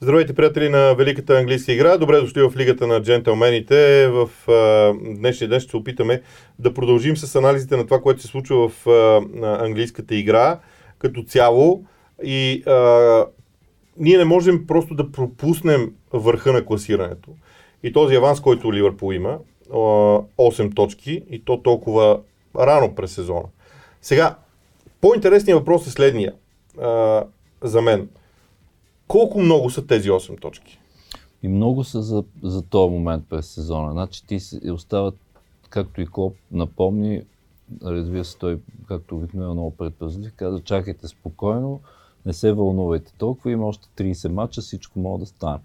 Здравейте, 0.00 0.34
приятели 0.34 0.68
на 0.68 0.94
Великата 0.94 1.38
английска 1.38 1.72
игра. 1.72 1.96
Добре 1.96 2.20
дошли 2.20 2.42
в 2.42 2.52
Лигата 2.56 2.86
на 2.86 3.02
джентълмените. 3.02 4.08
В 4.08 4.30
а, 4.48 4.94
днешния 5.14 5.48
ден 5.48 5.60
ще 5.60 5.70
се 5.70 5.76
опитаме 5.76 6.22
да 6.58 6.74
продължим 6.74 7.16
с 7.16 7.36
анализите 7.36 7.76
на 7.76 7.84
това, 7.84 8.00
което 8.00 8.22
се 8.22 8.26
случва 8.26 8.68
в 8.68 8.86
а, 8.86 9.20
английската 9.64 10.14
игра 10.14 10.58
като 10.98 11.22
цяло. 11.22 11.84
И 12.24 12.62
а, 12.66 13.26
ние 13.96 14.18
не 14.18 14.24
можем 14.24 14.66
просто 14.66 14.94
да 14.94 15.12
пропуснем 15.12 15.92
върха 16.12 16.52
на 16.52 16.64
класирането. 16.64 17.30
И 17.82 17.92
този 17.92 18.14
аванс, 18.14 18.40
който 18.40 18.72
Ливърпул 18.72 19.12
има, 19.12 19.38
8 19.70 20.74
точки, 20.74 21.22
и 21.30 21.44
то 21.44 21.62
толкова 21.62 22.20
рано 22.58 22.94
през 22.94 23.12
сезона. 23.12 23.46
Сега, 24.02 24.36
по-интересният 25.00 25.58
въпрос 25.58 25.86
е 25.86 25.90
следния 25.90 26.32
а, 26.82 27.24
за 27.62 27.82
мен. 27.82 28.08
Колко 29.08 29.40
много 29.40 29.70
са 29.70 29.86
тези 29.86 30.10
8 30.10 30.40
точки? 30.40 30.78
И 31.42 31.48
много 31.48 31.84
са 31.84 32.02
за, 32.02 32.24
за 32.42 32.62
този 32.62 32.92
момент 32.92 33.24
през 33.30 33.46
сезона. 33.46 33.92
Значи 33.92 34.26
ти 34.26 34.40
си, 34.40 34.70
остават, 34.70 35.14
както 35.70 36.00
и 36.00 36.06
Клоп 36.06 36.36
напомни, 36.52 37.22
разбира 37.82 38.24
се, 38.24 38.38
той, 38.38 38.58
както 38.88 39.16
обикновено 39.16 39.54
много 39.54 39.76
предпазлив, 39.76 40.32
каза, 40.36 40.60
чакайте 40.60 41.08
спокойно, 41.08 41.80
не 42.26 42.32
се 42.32 42.52
вълнувайте 42.52 43.12
толкова, 43.18 43.50
има 43.50 43.66
още 43.66 43.88
30 43.96 44.28
мача, 44.28 44.60
всичко 44.60 44.98
може 44.98 45.20
да 45.20 45.26
стане. 45.26 45.58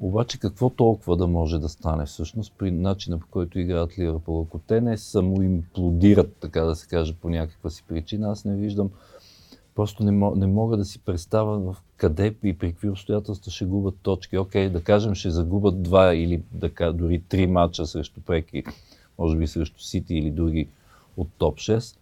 Обаче 0.00 0.38
какво 0.38 0.70
толкова 0.70 1.16
да 1.16 1.26
може 1.26 1.58
да 1.58 1.68
стане 1.68 2.06
всъщност 2.06 2.52
при 2.58 2.70
начина 2.70 3.18
по 3.18 3.26
който 3.26 3.58
играят 3.58 3.98
Ливърпул? 3.98 4.42
Ако 4.42 4.58
те 4.58 4.80
не 4.80 4.98
само 4.98 5.42
имплодират, 5.42 6.36
така 6.40 6.60
да 6.60 6.76
се 6.76 6.86
каже, 6.86 7.14
по 7.14 7.30
някаква 7.30 7.70
си 7.70 7.84
причина, 7.88 8.30
аз 8.30 8.44
не 8.44 8.56
виждам, 8.56 8.90
просто 9.78 10.04
не, 10.04 10.10
мога, 10.12 10.36
не 10.36 10.46
мога 10.46 10.76
да 10.76 10.84
си 10.84 10.98
представя 10.98 11.58
в 11.58 11.76
къде 11.96 12.34
и 12.44 12.58
при 12.58 12.72
какви 12.72 12.90
обстоятелства 12.90 13.52
ще 13.52 13.64
губят 13.64 13.94
точки. 14.02 14.38
Окей, 14.38 14.68
да 14.68 14.82
кажем, 14.82 15.14
ще 15.14 15.30
загубят 15.30 15.82
два 15.82 16.14
или 16.14 16.42
да, 16.52 16.92
дори 16.92 17.22
три 17.28 17.46
мача 17.46 17.86
срещу 17.86 18.20
преки, 18.20 18.64
може 19.18 19.36
би 19.36 19.46
срещу 19.46 19.80
Сити 19.80 20.14
или 20.14 20.30
други 20.30 20.68
от 21.16 21.28
топ 21.38 21.58
6. 21.58 21.96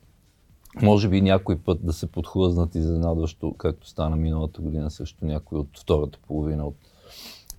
Може 0.83 1.09
би 1.09 1.21
някой 1.21 1.59
път 1.59 1.79
да 1.87 1.93
се 1.93 2.07
подхлъзнат 2.07 2.75
изненадващо, 2.75 3.55
както 3.59 3.89
стана 3.89 4.17
миналата 4.17 4.63
година 4.63 4.91
срещу 4.91 5.27
някой 5.27 5.59
от 5.59 5.79
втората 5.79 6.19
половина 6.27 6.67
от 6.67 6.77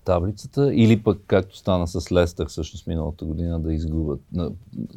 таблицата, 0.05 0.73
или 0.73 1.03
пък 1.03 1.21
както 1.27 1.57
стана 1.57 1.87
с 1.87 2.11
Лестър 2.11 2.47
всъщност 2.47 2.87
миналата 2.87 3.25
година 3.25 3.59
да 3.59 3.73
изгубят. 3.73 4.21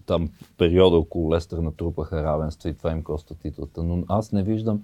Там 0.06 0.28
периода 0.58 0.96
около 0.96 1.32
Лестър 1.32 1.58
натрупаха 1.58 2.22
равенство 2.22 2.68
и 2.68 2.74
това 2.74 2.92
им 2.92 3.02
коста 3.02 3.34
титлата. 3.34 3.82
Но 3.82 4.04
аз 4.08 4.32
не 4.32 4.42
виждам 4.42 4.82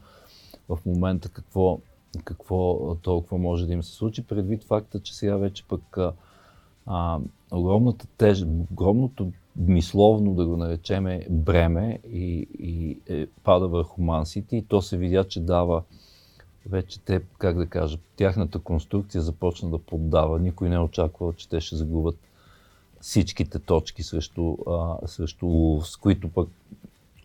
в 0.68 0.78
момента 0.86 1.28
какво, 1.28 1.80
какво 2.24 2.94
толкова 2.94 3.38
може 3.38 3.66
да 3.66 3.72
им 3.72 3.82
се 3.82 3.92
случи, 3.92 4.26
предвид 4.26 4.64
факта, 4.64 5.00
че 5.00 5.16
сега 5.16 5.36
вече 5.36 5.64
пък 5.68 5.98
а, 6.86 7.20
огромната 7.52 8.06
теж, 8.06 8.42
огромното 8.42 9.32
мисловно 9.56 10.34
да 10.34 10.46
го 10.46 10.56
наречеме 10.56 11.26
бреме 11.30 11.98
и, 12.10 12.48
и 12.58 12.98
е, 13.08 13.26
пада 13.26 13.68
върху 13.68 14.02
Мансити 14.02 14.56
и 14.56 14.64
то 14.64 14.82
се 14.82 14.96
видя, 14.96 15.24
че 15.24 15.40
дава 15.40 15.82
вече 16.66 17.00
те, 17.00 17.22
как 17.38 17.56
да 17.56 17.66
кажа, 17.66 17.98
тяхната 18.16 18.58
конструкция 18.58 19.22
започна 19.22 19.70
да 19.70 19.78
поддава. 19.78 20.38
Никой 20.38 20.68
не 20.68 20.74
е 20.74 20.78
очаквал, 20.78 21.32
че 21.32 21.48
те 21.48 21.60
ще 21.60 21.76
загубят 21.76 22.18
всичките 23.00 23.58
точки 23.58 24.02
срещу, 24.02 24.56
а, 24.66 25.06
срещу 25.06 25.46
Улс, 25.46 25.96
които 25.96 26.28
пък 26.28 26.48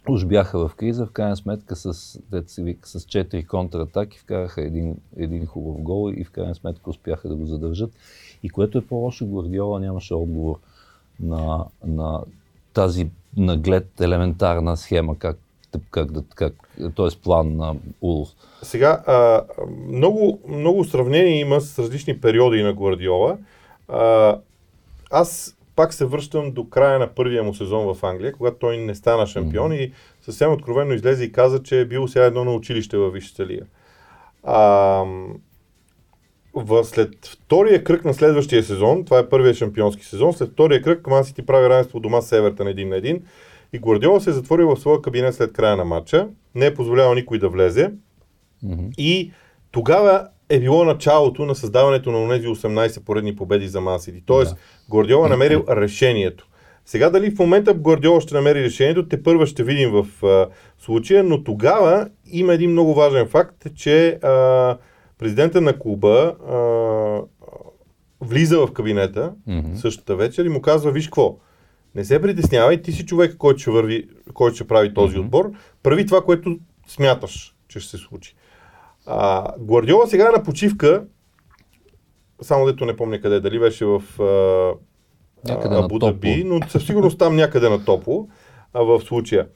уж 0.10 0.26
бяха 0.26 0.68
в 0.68 0.76
криза, 0.76 1.06
в 1.06 1.12
крайна 1.12 1.38
сметка 1.38 1.76
с, 1.76 1.94
с 1.94 2.20
4 2.30 3.48
контратаки 3.48 4.20
вкараха 4.20 4.62
един, 4.62 4.98
един 5.18 5.46
хубав 5.46 5.82
гол 5.82 6.12
и 6.16 6.24
в 6.24 6.32
крайна 6.32 6.56
сметка 6.56 6.90
успяха 6.90 7.28
да 7.28 7.36
го 7.36 7.46
задържат. 7.46 7.92
И 8.44 8.50
което 8.50 8.78
е 8.78 8.86
по-лошо, 8.86 9.26
Гвардиола 9.26 9.80
нямаше 9.80 10.14
отговор 10.14 10.60
на, 11.20 11.66
на 11.86 12.22
тази 12.74 13.10
наглед 13.38 14.02
елементарна 14.02 14.78
схема, 14.78 15.18
как 15.18 15.38
как 15.92 16.10
как, 16.36 16.54
т.е. 16.96 17.22
план 17.24 17.56
на 17.56 17.76
Улф. 18.02 18.30
Сега, 18.62 19.04
а, 19.08 19.44
много, 19.88 20.40
много 20.48 20.84
сравнения 20.84 21.40
има 21.40 21.62
с 21.62 21.80
различни 21.80 22.22
периоди 22.22 22.64
на 22.64 22.74
Гвардиола. 22.74 23.38
А, 23.88 24.38
аз 25.12 25.58
пак 25.76 25.94
се 25.94 26.06
връщам 26.06 26.52
до 26.52 26.70
края 26.70 27.00
на 27.00 27.08
първия 27.08 27.44
му 27.44 27.54
сезон 27.54 27.94
в 27.94 28.04
Англия, 28.04 28.34
когато 28.34 28.58
той 28.58 28.78
не 28.78 28.96
стана 28.96 29.28
шампион 29.28 29.72
mm-hmm. 29.72 29.90
и 29.90 29.94
съвсем 30.22 30.52
откровенно 30.52 30.94
излезе 30.94 31.24
и 31.24 31.32
каза, 31.32 31.64
че 31.64 31.82
е 31.82 31.86
бил 31.86 32.08
сега 32.08 32.26
едно 32.26 32.44
на 32.44 32.54
училище 32.54 32.98
във 32.98 33.14
Висшата 33.14 33.46
лига. 33.46 33.66
А, 34.44 34.56
в, 36.54 36.84
след 36.84 37.26
втория 37.26 37.84
кръг 37.84 38.06
на 38.06 38.14
следващия 38.14 38.64
сезон, 38.64 39.06
това 39.06 39.20
е 39.20 39.30
първия 39.30 39.54
шампионски 39.54 40.06
сезон, 40.06 40.34
след 40.34 40.52
втория 40.52 40.82
кръг 40.82 41.08
Ман 41.08 41.26
Сити 41.26 41.46
прави 41.46 41.70
равенство 41.70 42.00
дома 42.00 42.22
с 42.22 42.32
Евертън 42.32 42.68
един 42.68 42.90
на 42.90 42.96
един 42.96 43.24
и 43.74 43.80
Гвардиола 43.80 44.22
се 44.22 44.30
е 44.30 44.34
затворил 44.34 44.76
в 44.76 44.80
своя 44.80 45.02
кабинет 45.02 45.36
след 45.36 45.54
края 45.54 45.78
на 45.78 45.86
матча, 45.86 46.28
не 46.56 46.66
е 46.66 46.74
позволявал 46.74 47.14
никой 47.14 47.40
да 47.40 47.50
влезе 47.50 47.92
mm-hmm. 48.66 48.96
и 48.98 49.32
тогава 49.72 50.28
е 50.52 50.60
било 50.60 50.84
началото 50.84 51.46
на 51.46 51.56
създаването 51.56 52.12
на 52.12 52.36
тези 52.36 52.48
18 52.48 53.04
поредни 53.04 53.36
победи 53.36 53.68
за 53.68 53.82
Мансити. 53.82 54.24
Тоест, 54.26 54.56
да. 54.56 54.58
Гвардиола 54.90 55.30
намерил 55.30 55.66
решението. 55.70 56.48
Сега 56.86 57.10
дали 57.10 57.32
в 57.32 57.40
момента 57.40 57.74
Гвардиола 57.74 58.22
ще 58.22 58.34
намери 58.34 58.64
решението, 58.64 59.08
те 59.08 59.24
първа 59.24 59.48
ще 59.48 59.64
видим 59.64 59.92
в 59.92 60.26
а, 60.26 60.48
случая, 60.80 61.24
но 61.24 61.44
тогава 61.44 62.10
има 62.32 62.54
един 62.54 62.72
много 62.72 62.94
важен 62.94 63.28
факт, 63.28 63.76
че 63.76 64.10
а, 64.10 64.78
президента 65.18 65.62
на 65.62 65.80
клуба 65.80 66.36
а, 66.50 66.58
влиза 68.22 68.60
в 68.60 68.74
кабинета 68.74 69.34
mm-hmm. 69.50 69.76
същата 69.76 70.16
вечер 70.16 70.46
и 70.46 70.50
му 70.50 70.62
казва, 70.62 70.92
виж 70.92 71.06
какво, 71.06 71.38
не 71.96 72.06
се 72.06 72.22
притеснявай, 72.22 72.82
ти 72.82 72.92
си 72.92 73.06
човек, 73.06 73.36
който 73.38 73.60
ще, 73.60 73.72
върви, 73.72 74.08
който 74.34 74.56
ще 74.56 74.68
прави 74.68 74.94
този 74.94 75.16
mm-hmm. 75.16 75.20
отбор. 75.20 75.52
Прави 75.84 76.06
това, 76.06 76.22
което 76.22 76.60
смяташ, 76.88 77.56
че 77.68 77.80
ще 77.80 77.90
се 77.90 77.98
случи. 77.98 78.36
А, 79.06 79.48
Гвардиола 79.60 80.08
сега 80.08 80.28
е 80.28 80.38
на 80.38 80.44
почивка, 80.44 81.04
само 82.42 82.66
дето 82.66 82.86
не 82.86 82.96
помня 82.96 83.22
къде, 83.22 83.40
дали 83.40 83.60
беше 83.60 83.86
в 83.86 84.04
Абу 85.50 86.00
Даби, 86.00 86.44
но 86.46 86.60
със 86.70 86.86
сигурност 86.86 87.18
там 87.18 87.36
някъде 87.36 87.70
на 87.70 87.86
топло 87.86 88.28
а, 88.74 88.84
в 88.84 89.02
случая. 89.02 89.48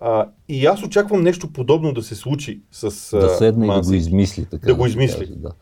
А, 0.00 0.28
и 0.48 0.66
аз 0.66 0.82
очаквам 0.82 1.22
нещо 1.22 1.52
подобно 1.52 1.92
да 1.92 2.02
се 2.02 2.14
случи 2.14 2.60
с 2.70 3.16
Да 3.18 3.28
седне 3.28 3.66
и 3.66 3.70
да 3.70 3.82
го 3.82 3.92
измисли. 3.92 4.44
Така 4.44 4.66
да, 4.66 4.72
да 4.72 4.74
го 4.74 4.86
измисли. 4.86 5.26
Да. 5.36 5.52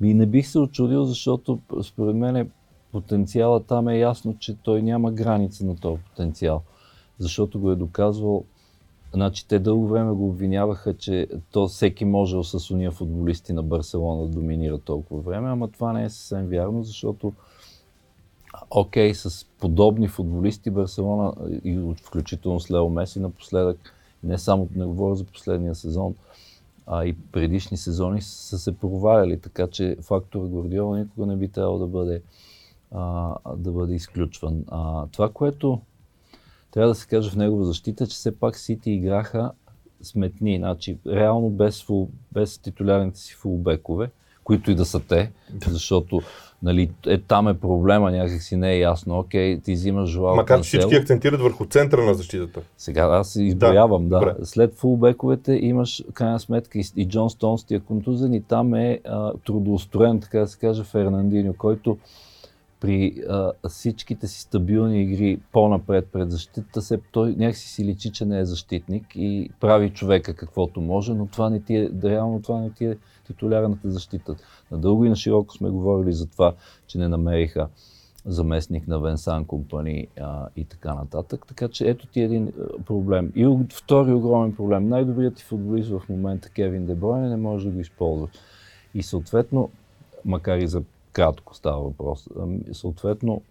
Ми 0.00 0.14
не 0.14 0.26
бих 0.26 0.48
се 0.48 0.58
очудил, 0.58 1.04
защото 1.04 1.58
според 1.82 2.16
мен 2.16 2.50
потенциала 2.92 3.62
там 3.62 3.88
е 3.88 3.98
ясно, 3.98 4.36
че 4.38 4.56
той 4.62 4.82
няма 4.82 5.12
граница 5.12 5.64
на 5.64 5.76
този 5.76 6.02
потенциал. 6.02 6.62
Защото 7.18 7.60
го 7.60 7.70
е 7.70 7.76
доказвал 7.76 8.44
Значи 9.14 9.48
те 9.48 9.58
дълго 9.58 9.88
време 9.88 10.12
го 10.12 10.28
обвиняваха, 10.28 10.94
че 10.94 11.28
то 11.50 11.68
всеки 11.68 12.04
можел 12.04 12.44
с 12.44 12.70
уния 12.70 12.90
футболисти 12.90 13.52
на 13.52 13.62
Барселона 13.62 14.22
да 14.22 14.28
доминира 14.28 14.78
толкова 14.78 15.20
време, 15.20 15.50
ама 15.50 15.68
това 15.68 15.92
не 15.92 16.04
е 16.04 16.10
съвсем 16.10 16.46
вярно, 16.46 16.82
защото 16.82 17.32
окей, 18.70 19.12
okay, 19.12 19.28
с 19.28 19.46
подобни 19.60 20.08
футболисти 20.08 20.70
Барселона, 20.70 21.34
и 21.64 21.94
включително 22.02 22.60
с 22.60 22.70
Лео 22.70 22.88
Меси 22.88 23.20
напоследък, 23.20 23.94
не 24.24 24.38
само 24.38 24.68
не 24.74 24.84
говоря 24.84 25.14
за 25.14 25.24
последния 25.24 25.74
сезон, 25.74 26.14
а 26.86 27.04
и 27.04 27.16
предишни 27.32 27.76
сезони 27.76 28.22
са 28.22 28.58
се 28.58 28.78
проваляли, 28.78 29.40
така 29.40 29.66
че 29.66 29.96
фактор 30.00 30.46
Гордиола 30.46 30.98
никога 30.98 31.26
не 31.26 31.36
би 31.36 31.48
трябвало 31.48 31.78
да 31.78 31.86
бъде 31.86 32.22
а, 32.90 33.34
да 33.56 33.72
бъде 33.72 33.94
изключван. 33.94 34.64
А, 34.68 35.06
това, 35.06 35.28
което 35.28 35.80
трябва 36.72 36.88
да 36.88 36.94
се 36.94 37.06
каже 37.06 37.30
в 37.30 37.36
негова 37.36 37.64
защита, 37.64 38.06
че 38.06 38.14
все 38.14 38.38
пак 38.38 38.56
Сити 38.56 38.90
играха 38.90 39.50
сметни, 40.02 40.56
значи 40.56 40.98
реално 41.06 41.50
без, 41.50 41.82
фул, 41.82 42.08
без 42.32 42.58
титулярните 42.58 43.18
си 43.18 43.34
фулбекове, 43.34 44.10
които 44.44 44.70
и 44.70 44.74
да 44.74 44.84
са 44.84 45.00
те, 45.00 45.30
защото 45.68 46.20
нали, 46.62 46.90
е, 47.06 47.18
там 47.18 47.48
е 47.48 47.54
проблема, 47.54 48.10
някакси 48.10 48.56
не 48.56 48.72
е 48.72 48.78
ясно. 48.78 49.18
Окей, 49.18 49.60
ти 49.60 49.72
взимаш 49.72 50.10
Жуал 50.10 50.36
Макар 50.36 50.60
че 50.60 50.68
всички 50.68 50.94
акцентират 50.94 51.40
върху 51.40 51.64
центъра 51.66 52.04
на 52.04 52.14
защитата. 52.14 52.60
Сега 52.78 53.02
аз 53.02 53.36
изброявам, 53.36 54.08
да. 54.08 54.18
да. 54.18 54.46
След 54.46 54.74
фулбековете 54.74 55.52
имаш, 55.52 56.04
крайна 56.14 56.40
сметка, 56.40 56.78
и, 56.78 56.84
и 56.96 57.08
Джон 57.08 57.30
Стоунс 57.30 57.64
тия 57.64 57.80
контузен 57.80 58.34
и 58.34 58.42
там 58.42 58.74
е 58.74 59.00
а, 59.04 59.32
трудоустроен, 59.46 60.20
така 60.20 60.38
да 60.38 60.46
се 60.46 60.58
каже, 60.58 60.84
Фернандиньо, 60.84 61.54
който 61.58 61.98
при 62.82 63.22
а, 63.28 63.52
всичките 63.68 64.28
си 64.28 64.40
стабилни 64.40 65.02
игри 65.02 65.40
по-напред 65.52 66.08
пред 66.12 66.30
защитата, 66.30 66.82
се, 66.82 67.00
той 67.12 67.32
някакси 67.32 67.68
си 67.68 67.84
личи, 67.84 68.12
че 68.12 68.24
не 68.24 68.38
е 68.38 68.44
защитник 68.44 69.06
и 69.14 69.50
прави 69.60 69.90
човека 69.90 70.34
каквото 70.34 70.80
може, 70.80 71.14
но 71.14 71.26
това 71.26 71.50
не 71.50 71.60
ти 71.60 71.76
е, 71.76 71.88
да, 71.88 72.10
реално 72.10 72.42
това 72.42 72.60
не 72.60 72.70
ти 72.70 72.84
е 72.84 72.96
титулярната 73.26 73.90
защита. 73.90 74.34
Надълго 74.70 75.04
и 75.04 75.08
на 75.08 75.16
широко 75.16 75.54
сме 75.54 75.70
говорили 75.70 76.12
за 76.12 76.26
това, 76.26 76.54
че 76.86 76.98
не 76.98 77.08
намериха 77.08 77.68
заместник 78.26 78.88
на 78.88 79.00
Венсан 79.00 79.44
компани 79.44 80.06
и 80.56 80.64
така 80.64 80.94
нататък. 80.94 81.44
Така 81.48 81.68
че 81.68 81.88
ето 81.88 82.06
ти 82.06 82.20
един 82.20 82.52
проблем. 82.86 83.32
И 83.34 83.58
втори 83.72 84.12
огромен 84.12 84.54
проблем. 84.54 84.88
Най-добрият 84.88 85.34
ти 85.34 85.44
футболист 85.44 85.90
в 85.90 86.02
момента 86.08 86.48
Кевин 86.48 86.86
Дебройне 86.86 87.28
не 87.28 87.36
може 87.36 87.68
да 87.68 87.74
го 87.74 87.80
използва. 87.80 88.28
И 88.94 89.02
съответно 89.02 89.70
макар 90.24 90.58
и 90.58 90.66
за 90.66 90.82
кратко 91.12 91.54
става 91.54 91.82
въпрос. 91.82 92.28
Ами, 92.40 92.60
съответно, 92.72 93.42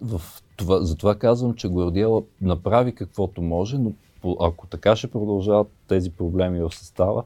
в 0.00 0.22
това, 0.56 0.80
затова 0.80 1.14
казвам, 1.14 1.54
че 1.54 1.68
Гвардиола 1.68 2.22
направи 2.40 2.94
каквото 2.94 3.42
може, 3.42 3.78
но 3.78 3.92
ако 4.40 4.66
така 4.66 4.96
ще 4.96 5.10
продължават 5.10 5.68
тези 5.88 6.10
проблеми 6.10 6.60
в 6.60 6.74
състава, 6.74 7.22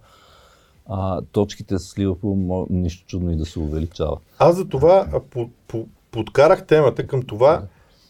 а, 0.86 1.22
точките 1.32 1.78
с 1.78 1.98
Ливърпул 1.98 2.66
нищо 2.70 3.06
чудно 3.06 3.30
и 3.32 3.36
да 3.36 3.46
се 3.46 3.58
увеличава. 3.58 4.18
Аз 4.38 4.56
за 4.56 4.68
това 4.68 5.22
по, 5.30 5.50
по, 5.68 5.86
подкарах 6.10 6.66
темата 6.66 7.06
към 7.06 7.22
това 7.22 7.62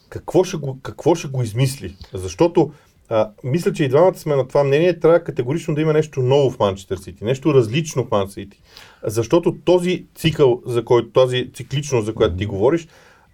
какво 0.09 0.43
ще 0.43 0.57
го, 0.57 0.77
какво 0.81 1.15
ще 1.15 1.27
го 1.27 1.43
измисли. 1.43 1.97
Защото 2.13 2.71
а, 3.09 3.31
мисля, 3.43 3.73
че 3.73 3.83
и 3.83 3.89
двамата 3.89 4.17
сме 4.17 4.35
на 4.35 4.47
това 4.47 4.63
мнение. 4.63 4.99
Трябва 4.99 5.19
категорично 5.19 5.75
да 5.75 5.81
има 5.81 5.93
нещо 5.93 6.21
ново 6.21 6.49
в 6.49 6.59
Манчестър 6.59 6.97
Сити, 6.97 7.23
нещо 7.23 7.53
различно 7.53 8.05
в 8.05 8.11
Манчестър 8.11 8.41
Сити. 8.41 8.61
Защото 9.03 9.55
този 9.65 10.05
цикъл, 10.15 10.61
за 10.65 10.85
който, 10.85 11.09
тази 11.09 11.51
цикличност, 11.53 12.05
за 12.05 12.15
която 12.15 12.35
ти 12.35 12.45
говориш, 12.45 12.87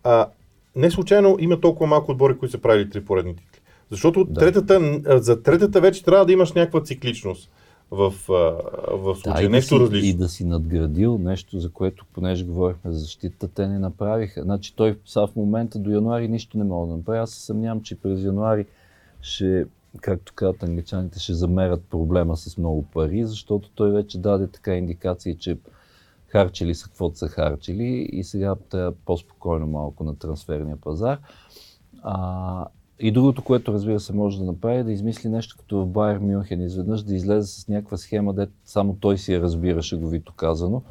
а, 0.03 0.27
не 0.75 0.91
случайно 0.91 1.37
има 1.39 1.61
толкова 1.61 1.87
малко 1.87 2.11
отбори, 2.11 2.37
които 2.37 2.51
са 2.51 2.57
правили 2.57 2.89
три 2.89 3.05
поредни 3.05 3.35
титли. 3.35 3.59
Защото 3.91 4.25
да. 4.25 4.39
третата, 4.39 5.01
за 5.21 5.43
третата 5.43 5.81
вече 5.81 6.03
трябва 6.03 6.25
да 6.25 6.33
имаш 6.33 6.53
някаква 6.53 6.83
цикличност 6.83 7.49
в, 7.91 8.13
в 8.91 9.15
случая. 9.15 9.43
Да, 9.43 9.49
нещо 9.49 9.79
да 9.79 9.79
си, 9.79 9.83
различно. 9.85 10.09
И 10.09 10.13
да 10.13 10.29
си 10.29 10.45
надградил 10.45 11.17
нещо, 11.17 11.59
за 11.59 11.69
което, 11.69 12.05
понеже 12.13 12.45
говорихме 12.45 12.91
за 12.91 12.99
защита, 12.99 13.47
те 13.47 13.67
не 13.67 13.79
направиха. 13.79 14.41
Значи 14.43 14.75
той 14.75 14.97
сега 15.05 15.27
в 15.27 15.35
момента 15.35 15.79
до 15.79 15.89
януари 15.89 16.27
нищо 16.27 16.57
не 16.57 16.63
мога 16.63 16.87
да 16.87 16.97
направи. 16.97 17.19
Аз 17.19 17.31
се 17.31 17.45
съмнявам, 17.45 17.81
че 17.81 17.95
през 17.95 18.23
януари 18.23 18.65
ще, 19.25 19.65
както 20.01 20.33
казват 20.35 20.63
англичаните, 20.63 21.19
ще 21.19 21.33
замерят 21.33 21.83
проблема 21.89 22.37
с 22.37 22.57
много 22.57 22.83
пари, 22.83 23.25
защото 23.25 23.69
той 23.75 23.91
вече 23.91 24.19
даде 24.19 24.47
така 24.47 24.75
индикации, 24.75 25.37
че 25.37 25.57
харчили 26.27 26.75
са 26.75 26.87
каквото 26.87 27.17
са 27.17 27.27
харчили 27.27 28.09
и 28.11 28.23
сега 28.23 28.55
трябва 28.69 28.93
по-спокойно 29.05 29.67
малко 29.67 30.03
на 30.03 30.15
трансферния 30.15 30.77
пазар. 30.77 31.19
А, 32.03 32.67
и 32.99 33.11
другото, 33.11 33.43
което 33.43 33.73
разбира 33.73 33.99
се 33.99 34.13
може 34.13 34.39
да 34.39 34.45
направи, 34.45 34.77
е 34.77 34.83
да 34.83 34.91
измисли 34.91 35.29
нещо 35.29 35.55
като 35.59 35.77
в 35.77 35.87
Байер 35.87 36.17
Мюнхен, 36.17 36.61
изведнъж 36.61 37.03
да 37.03 37.15
излезе 37.15 37.47
с 37.47 37.67
някаква 37.67 37.97
схема, 37.97 38.33
де 38.33 38.47
само 38.65 38.97
той 38.99 39.17
си 39.17 39.33
я 39.33 39.41
разбира, 39.41 39.81
шеговито 39.81 40.33
казано, 40.33 40.81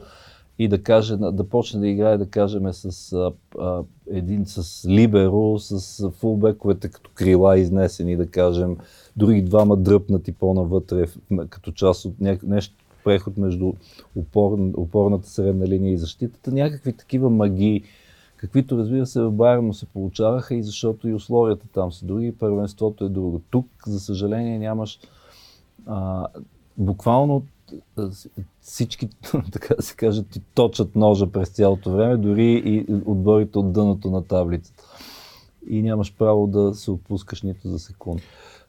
и 0.59 0.69
да 0.69 0.83
каже, 0.83 1.17
да 1.17 1.49
почне 1.49 1.81
да 1.81 1.89
играе, 1.89 2.19
да 2.19 2.27
кажем, 2.27 2.73
с 2.73 3.13
а, 3.13 3.33
а, 3.59 3.83
един 4.11 4.47
с 4.47 4.89
либеро, 4.89 5.59
с 5.59 6.11
фулбековете 6.11 6.89
като 6.89 7.11
крила 7.15 7.59
изнесени, 7.59 8.17
да 8.17 8.27
кажем, 8.27 8.77
други 9.17 9.43
двама 9.43 9.77
дръпнати 9.77 10.33
по-навътре, 10.33 11.07
като 11.49 11.73
част 11.73 12.05
от 12.05 12.21
ня... 12.21 12.39
нещо, 12.43 12.75
преход 13.05 13.37
между 13.37 13.73
упор, 14.17 14.59
опорната 14.77 15.29
средна 15.29 15.67
линия 15.67 15.93
и 15.93 15.99
защитата, 15.99 16.53
някакви 16.53 16.93
такива 16.93 17.31
магии, 17.31 17.83
каквито 18.37 18.79
разбира 18.79 19.07
се 19.07 19.21
в 19.21 19.31
Байерно 19.31 19.75
се 19.75 19.87
получаваха 19.87 20.55
и 20.55 20.63
защото 20.63 21.09
и 21.09 21.15
условията 21.15 21.67
там 21.73 21.93
са 21.93 22.07
други, 22.07 22.33
първенството 22.33 23.05
е 23.05 23.09
друго. 23.09 23.41
Тук, 23.51 23.67
за 23.87 24.01
съжаление, 24.01 24.59
нямаш 24.59 25.01
а, 25.87 26.27
буквално 26.77 27.43
всички, 28.61 29.09
така 29.53 29.75
да 29.75 29.83
се 29.83 29.97
каже, 29.97 30.23
ти 30.23 30.41
точат 30.55 30.97
ножа 30.97 31.27
през 31.27 31.49
цялото 31.49 31.91
време, 31.91 32.17
дори 32.17 32.63
и 32.65 32.87
отборите 33.07 33.59
от 33.59 33.73
дъното 33.73 34.11
на 34.11 34.25
таблицата. 34.25 34.85
И 35.69 35.83
нямаш 35.83 36.15
право 36.19 36.47
да 36.47 36.75
се 36.75 36.91
отпускаш 36.91 37.43
нито 37.43 37.69
за 37.69 37.79
секунда. 37.79 38.23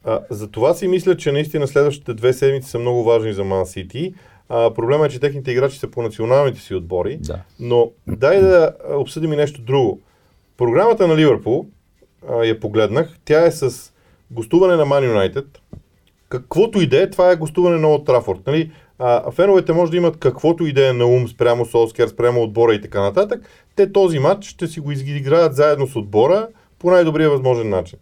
А, 0.03 0.19
за 0.30 0.47
това 0.47 0.74
си 0.74 0.88
мисля, 0.88 1.18
че 1.18 1.31
наистина 1.31 1.68
следващите 1.68 2.13
две 2.13 2.33
седмици 2.33 2.69
са 2.69 2.80
много 2.80 3.03
важни 3.03 3.33
за 3.33 3.44
Ман 3.44 3.65
Сити. 3.65 4.13
А, 4.50 4.74
проблема 4.74 5.06
е, 5.06 5.09
че 5.09 5.19
техните 5.19 5.51
играчи 5.51 5.80
са 5.80 5.88
по 5.88 6.01
националните 6.01 6.59
си 6.59 6.75
отбори. 6.75 7.18
Да. 7.18 7.42
Но 7.59 7.92
дай 8.07 8.42
да 8.42 8.75
обсъдим 8.89 9.33
и 9.33 9.36
нещо 9.36 9.62
друго. 9.62 10.00
Програмата 10.57 11.07
на 11.07 11.18
Ливърпул, 11.18 11.65
а, 12.30 12.44
я 12.44 12.59
погледнах, 12.59 13.18
тя 13.25 13.45
е 13.45 13.51
с 13.51 13.94
гостуване 14.31 14.75
на 14.75 14.86
Ман 14.86 15.06
Юнайтед. 15.06 15.62
Каквото 16.30 16.81
и 16.81 16.88
да 16.88 17.01
е, 17.01 17.09
това 17.09 17.31
е 17.31 17.36
гостуване 17.36 17.77
на 17.77 17.88
Олд 17.88 18.06
Трафорд. 18.06 18.39
Нали? 18.47 18.71
А, 19.00 19.31
феновете 19.31 19.74
може 19.74 19.92
да 19.92 19.97
имат 19.97 20.18
каквото 20.18 20.65
и 20.65 20.74
да 20.74 20.89
е 20.89 20.94
на 20.94 21.06
ум 21.06 21.27
спрямо 21.27 21.65
Солскер, 21.65 22.07
спрямо 22.07 22.44
отбора 22.44 22.74
и 22.74 22.81
така 22.81 23.01
нататък. 23.01 23.42
Те 23.75 23.92
този 23.92 24.19
матч 24.19 24.45
ще 24.45 24.68
си 24.68 24.80
го 24.80 24.92
изиграят 24.92 25.56
заедно 25.56 25.88
с 25.88 25.95
отбора 25.95 26.47
по 26.80 26.92
най-добрия 26.92 27.30
възможен 27.30 27.69
начин. 27.69 28.00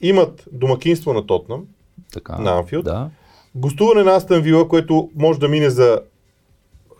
Имат 0.00 0.44
домакинство 0.52 1.12
на 1.12 1.26
Тотнам, 1.26 1.64
така, 2.12 2.38
на 2.38 2.58
Анфилд. 2.58 2.84
Да. 2.84 3.10
Гостуване 3.54 4.02
на 4.02 4.16
Астън 4.16 4.42
Вила, 4.42 4.68
което 4.68 5.10
може 5.16 5.40
да 5.40 5.48
мине 5.48 5.70
за 5.70 6.00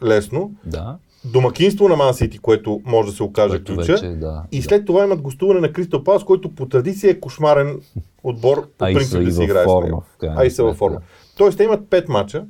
лесно. 0.05 0.53
Да. 0.65 0.97
Домакинство 1.25 1.89
на 1.89 1.97
Ман 1.97 2.15
Сити, 2.15 2.39
което 2.39 2.81
може 2.85 3.11
да 3.11 3.17
се 3.17 3.23
окаже 3.23 3.51
което 3.51 3.75
ключа. 3.75 3.93
Вече, 3.93 4.09
да, 4.09 4.43
и 4.53 4.63
след 4.63 4.81
да. 4.81 4.85
това 4.85 5.05
имат 5.05 5.23
гостуване 5.23 5.61
на 5.61 5.73
Кристал 5.73 6.05
Палас, 6.05 6.25
който 6.25 6.55
по 6.55 6.67
традиция 6.67 7.11
е 7.11 7.21
кошмарен 7.21 7.81
отбор. 8.23 8.69
По 8.79 8.85
принцип 8.85 9.25
да 9.25 9.33
си 9.33 9.43
играе 9.43 9.65
с 9.65 9.85
него. 9.85 10.05
А 10.23 10.45
и 10.45 10.51
са 10.51 10.65
във 10.65 10.77
форма. 10.77 11.01
Тоест, 11.37 11.59
те 11.59 11.65
имат 11.65 11.81
5 11.81 12.09
мача 12.09 12.45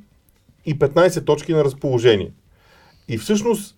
и 0.67 0.79
15 0.79 1.27
точки 1.27 1.53
на 1.53 1.65
разположение. 1.65 2.33
И 3.09 3.19
всъщност, 3.19 3.77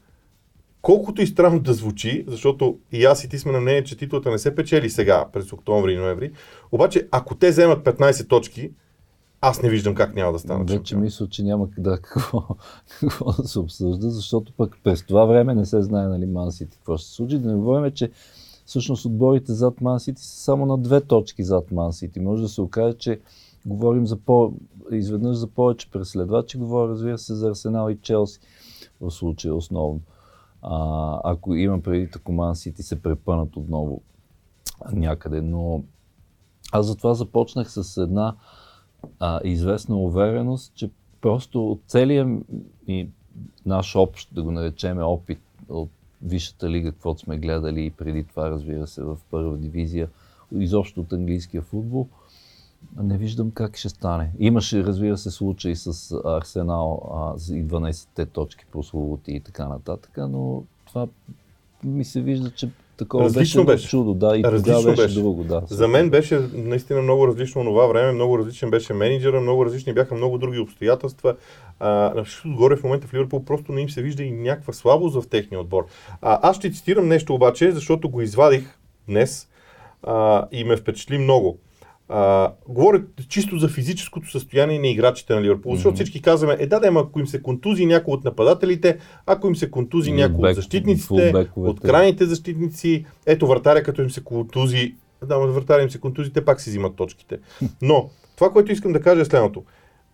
колкото 0.82 1.22
и 1.22 1.26
странно 1.26 1.60
да 1.60 1.74
звучи, 1.74 2.24
защото 2.28 2.78
и 2.92 3.04
аз 3.04 3.24
и 3.24 3.28
ти 3.28 3.38
сме 3.38 3.52
на 3.52 3.60
мнение, 3.60 3.84
че 3.84 3.96
титлата 3.96 4.30
не 4.30 4.38
се 4.38 4.54
печели 4.54 4.90
сега, 4.90 5.26
през 5.32 5.52
октомври 5.52 5.92
и 5.92 5.96
ноември, 5.96 6.32
обаче 6.72 7.08
ако 7.10 7.34
те 7.34 7.50
вземат 7.50 7.84
15 7.84 8.28
точки, 8.28 8.70
аз 9.40 9.62
не 9.62 9.70
виждам 9.70 9.94
как 9.94 10.14
няма 10.14 10.32
да 10.32 10.38
стане. 10.38 10.64
Вече 10.64 10.96
мисля, 10.96 11.28
че 11.28 11.42
няма 11.42 11.68
да 11.78 11.98
какво, 12.02 12.42
какво 13.00 13.32
да 13.32 13.48
се 13.48 13.58
обсъжда, 13.58 14.10
защото 14.10 14.52
пък 14.56 14.78
през 14.84 15.06
това 15.06 15.24
време 15.24 15.54
не 15.54 15.66
се 15.66 15.82
знае 15.82 16.08
нали 16.08 16.26
Ман 16.26 16.52
Сити 16.52 16.76
какво 16.76 16.96
ще 16.96 17.08
се 17.08 17.14
случи. 17.14 17.38
Да 17.38 17.48
не 17.48 17.54
говорим, 17.54 17.92
че 17.92 18.10
всъщност 18.66 19.04
отборите 19.04 19.52
зад 19.52 19.80
Ман 19.80 20.00
Сити 20.00 20.22
са 20.22 20.36
само 20.36 20.66
на 20.66 20.78
две 20.78 21.00
точки 21.00 21.44
зад 21.44 21.70
Ман 21.70 21.92
Сити. 21.92 22.20
Може 22.20 22.42
да 22.42 22.48
се 22.48 22.60
окаже, 22.60 22.96
че 22.98 23.20
говорим 23.66 24.06
за 24.06 24.16
по, 24.16 24.52
изведнъж 24.90 25.36
за 25.36 25.46
повече 25.46 25.90
преследвачи, 25.90 26.58
говоря 26.58 26.90
разбира 26.90 27.18
се 27.18 27.34
за 27.34 27.48
Арсенал 27.48 27.90
и 27.90 27.98
Челси 28.02 28.40
в 29.00 29.10
случая 29.10 29.54
основно. 29.54 30.00
А, 30.62 31.20
ако 31.24 31.54
има 31.54 31.80
преди 31.80 32.10
тако 32.10 32.32
Ман 32.32 32.56
Сити 32.56 32.82
се 32.82 33.02
препънат 33.02 33.56
отново 33.56 34.00
някъде, 34.92 35.42
но 35.42 35.82
аз 36.72 36.86
затова 36.86 37.14
започнах 37.14 37.72
с 37.72 38.02
една 38.02 38.36
а, 39.20 39.40
известна 39.44 39.96
увереност, 39.96 40.72
че 40.74 40.90
просто 41.20 41.70
от 41.70 41.80
целия 41.86 42.38
и 42.86 43.08
наш 43.66 43.96
общ, 43.96 44.34
да 44.34 44.42
го 44.42 44.50
наречем, 44.50 44.98
опит 44.98 45.40
от 45.68 45.90
Висшата 46.22 46.70
лига, 46.70 46.92
каквото 46.92 47.20
сме 47.20 47.38
гледали 47.38 47.84
и 47.84 47.90
преди 47.90 48.24
това, 48.24 48.50
разбира 48.50 48.86
се, 48.86 49.02
в 49.02 49.18
първа 49.30 49.56
дивизия, 49.56 50.08
изобщо 50.52 51.00
от 51.00 51.12
английския 51.12 51.62
футбол, 51.62 52.08
не 53.02 53.18
виждам 53.18 53.50
как 53.50 53.76
ще 53.76 53.88
стане. 53.88 54.30
Имаше, 54.38 54.84
разбира 54.84 55.18
се, 55.18 55.30
случаи 55.30 55.76
с 55.76 56.16
Арсенал 56.24 57.02
а, 57.14 57.34
и 57.54 57.64
12-те 57.64 58.26
точки 58.26 58.64
по 58.72 58.82
свободи 58.82 59.32
и 59.32 59.40
така 59.40 59.68
нататък, 59.68 60.10
но 60.16 60.64
това 60.86 61.06
ми 61.84 62.04
се 62.04 62.20
вижда, 62.20 62.50
че 62.50 62.70
такова 62.96 63.24
различно 63.24 63.64
беше, 63.64 63.76
беше. 63.76 63.88
чудо, 63.88 64.14
да, 64.14 64.38
и 64.38 64.44
различно 64.44 64.82
беше, 64.82 65.02
беше 65.02 65.20
друго, 65.20 65.44
да. 65.44 65.62
За 65.66 65.88
мен 65.88 66.10
беше 66.10 66.40
наистина 66.54 67.02
много 67.02 67.28
различно 67.28 67.64
това 67.64 67.86
време, 67.86 68.12
много 68.12 68.38
различен 68.38 68.70
беше 68.70 68.94
менеджера, 68.94 69.40
много 69.40 69.64
различни 69.64 69.92
бяха 69.92 70.14
много 70.14 70.38
други 70.38 70.58
обстоятелства. 70.58 71.36
А, 71.80 71.88
на 71.90 72.24
всичко 72.24 72.48
отгоре 72.48 72.76
в 72.76 72.84
момента 72.84 73.06
в 73.06 73.14
Ливърпул 73.14 73.44
просто 73.44 73.72
не 73.72 73.80
им 73.80 73.90
се 73.90 74.02
вижда 74.02 74.22
и 74.22 74.30
някаква 74.30 74.72
слабост 74.72 75.22
в 75.22 75.28
техния 75.28 75.60
отбор. 75.60 75.86
А, 76.22 76.38
аз 76.42 76.56
ще 76.56 76.72
цитирам 76.72 77.08
нещо 77.08 77.34
обаче, 77.34 77.72
защото 77.72 78.08
го 78.08 78.20
извадих 78.20 78.78
днес 79.08 79.48
а, 80.02 80.46
и 80.52 80.64
ме 80.64 80.76
впечатли 80.76 81.18
много. 81.18 81.58
А, 82.12 82.52
говорят 82.68 83.02
чисто 83.28 83.58
за 83.58 83.68
физическото 83.68 84.30
състояние 84.30 84.78
на 84.78 84.88
играчите 84.88 85.34
на 85.34 85.42
Ливърпул, 85.42 85.72
mm-hmm. 85.72 85.74
защото 85.74 85.94
всички 85.94 86.22
казваме, 86.22 86.56
е 86.58 86.66
да, 86.66 86.80
да, 86.80 86.92
ако 86.96 87.20
им 87.20 87.26
се 87.26 87.42
контузи 87.42 87.86
някой 87.86 88.14
от 88.14 88.24
нападателите, 88.24 88.98
ако 89.26 89.46
им 89.46 89.56
се 89.56 89.70
контузи 89.70 90.12
някой 90.12 90.50
от 90.50 90.56
защитниците, 90.56 91.46
от 91.56 91.80
крайните 91.80 92.24
защитници, 92.24 93.04
ето 93.26 93.46
вратаря, 93.46 93.82
като 93.82 94.02
им 94.02 94.10
се 94.10 94.24
контузи, 94.24 94.94
да, 95.26 95.38
вратаря 95.38 95.82
им 95.82 95.90
се 95.90 96.00
контузи, 96.00 96.32
те 96.32 96.44
пак 96.44 96.60
си 96.60 96.70
взимат 96.70 96.96
точките. 96.96 97.38
Но, 97.82 98.10
това, 98.36 98.50
което 98.50 98.72
искам 98.72 98.92
да 98.92 99.00
кажа 99.00 99.20
е 99.20 99.24
следното. 99.24 99.64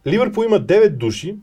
Ливърпул 0.07 0.45
има 0.45 0.61
9 0.61 0.88
души, 0.88 1.37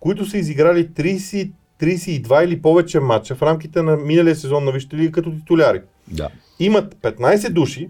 които 0.00 0.26
са 0.26 0.38
изиграли 0.38 0.88
30, 0.88 1.50
32 1.80 2.44
или 2.44 2.62
повече 2.62 3.00
матча 3.00 3.34
в 3.34 3.42
рамките 3.42 3.82
на 3.82 3.96
миналия 3.96 4.36
сезон 4.36 4.64
на 4.64 4.72
Висшата 4.72 4.96
лига 4.96 5.12
като 5.12 5.30
титуляри. 5.30 5.80
Да. 6.08 6.28
Имат 6.60 6.94
15 6.94 7.50
души, 7.50 7.88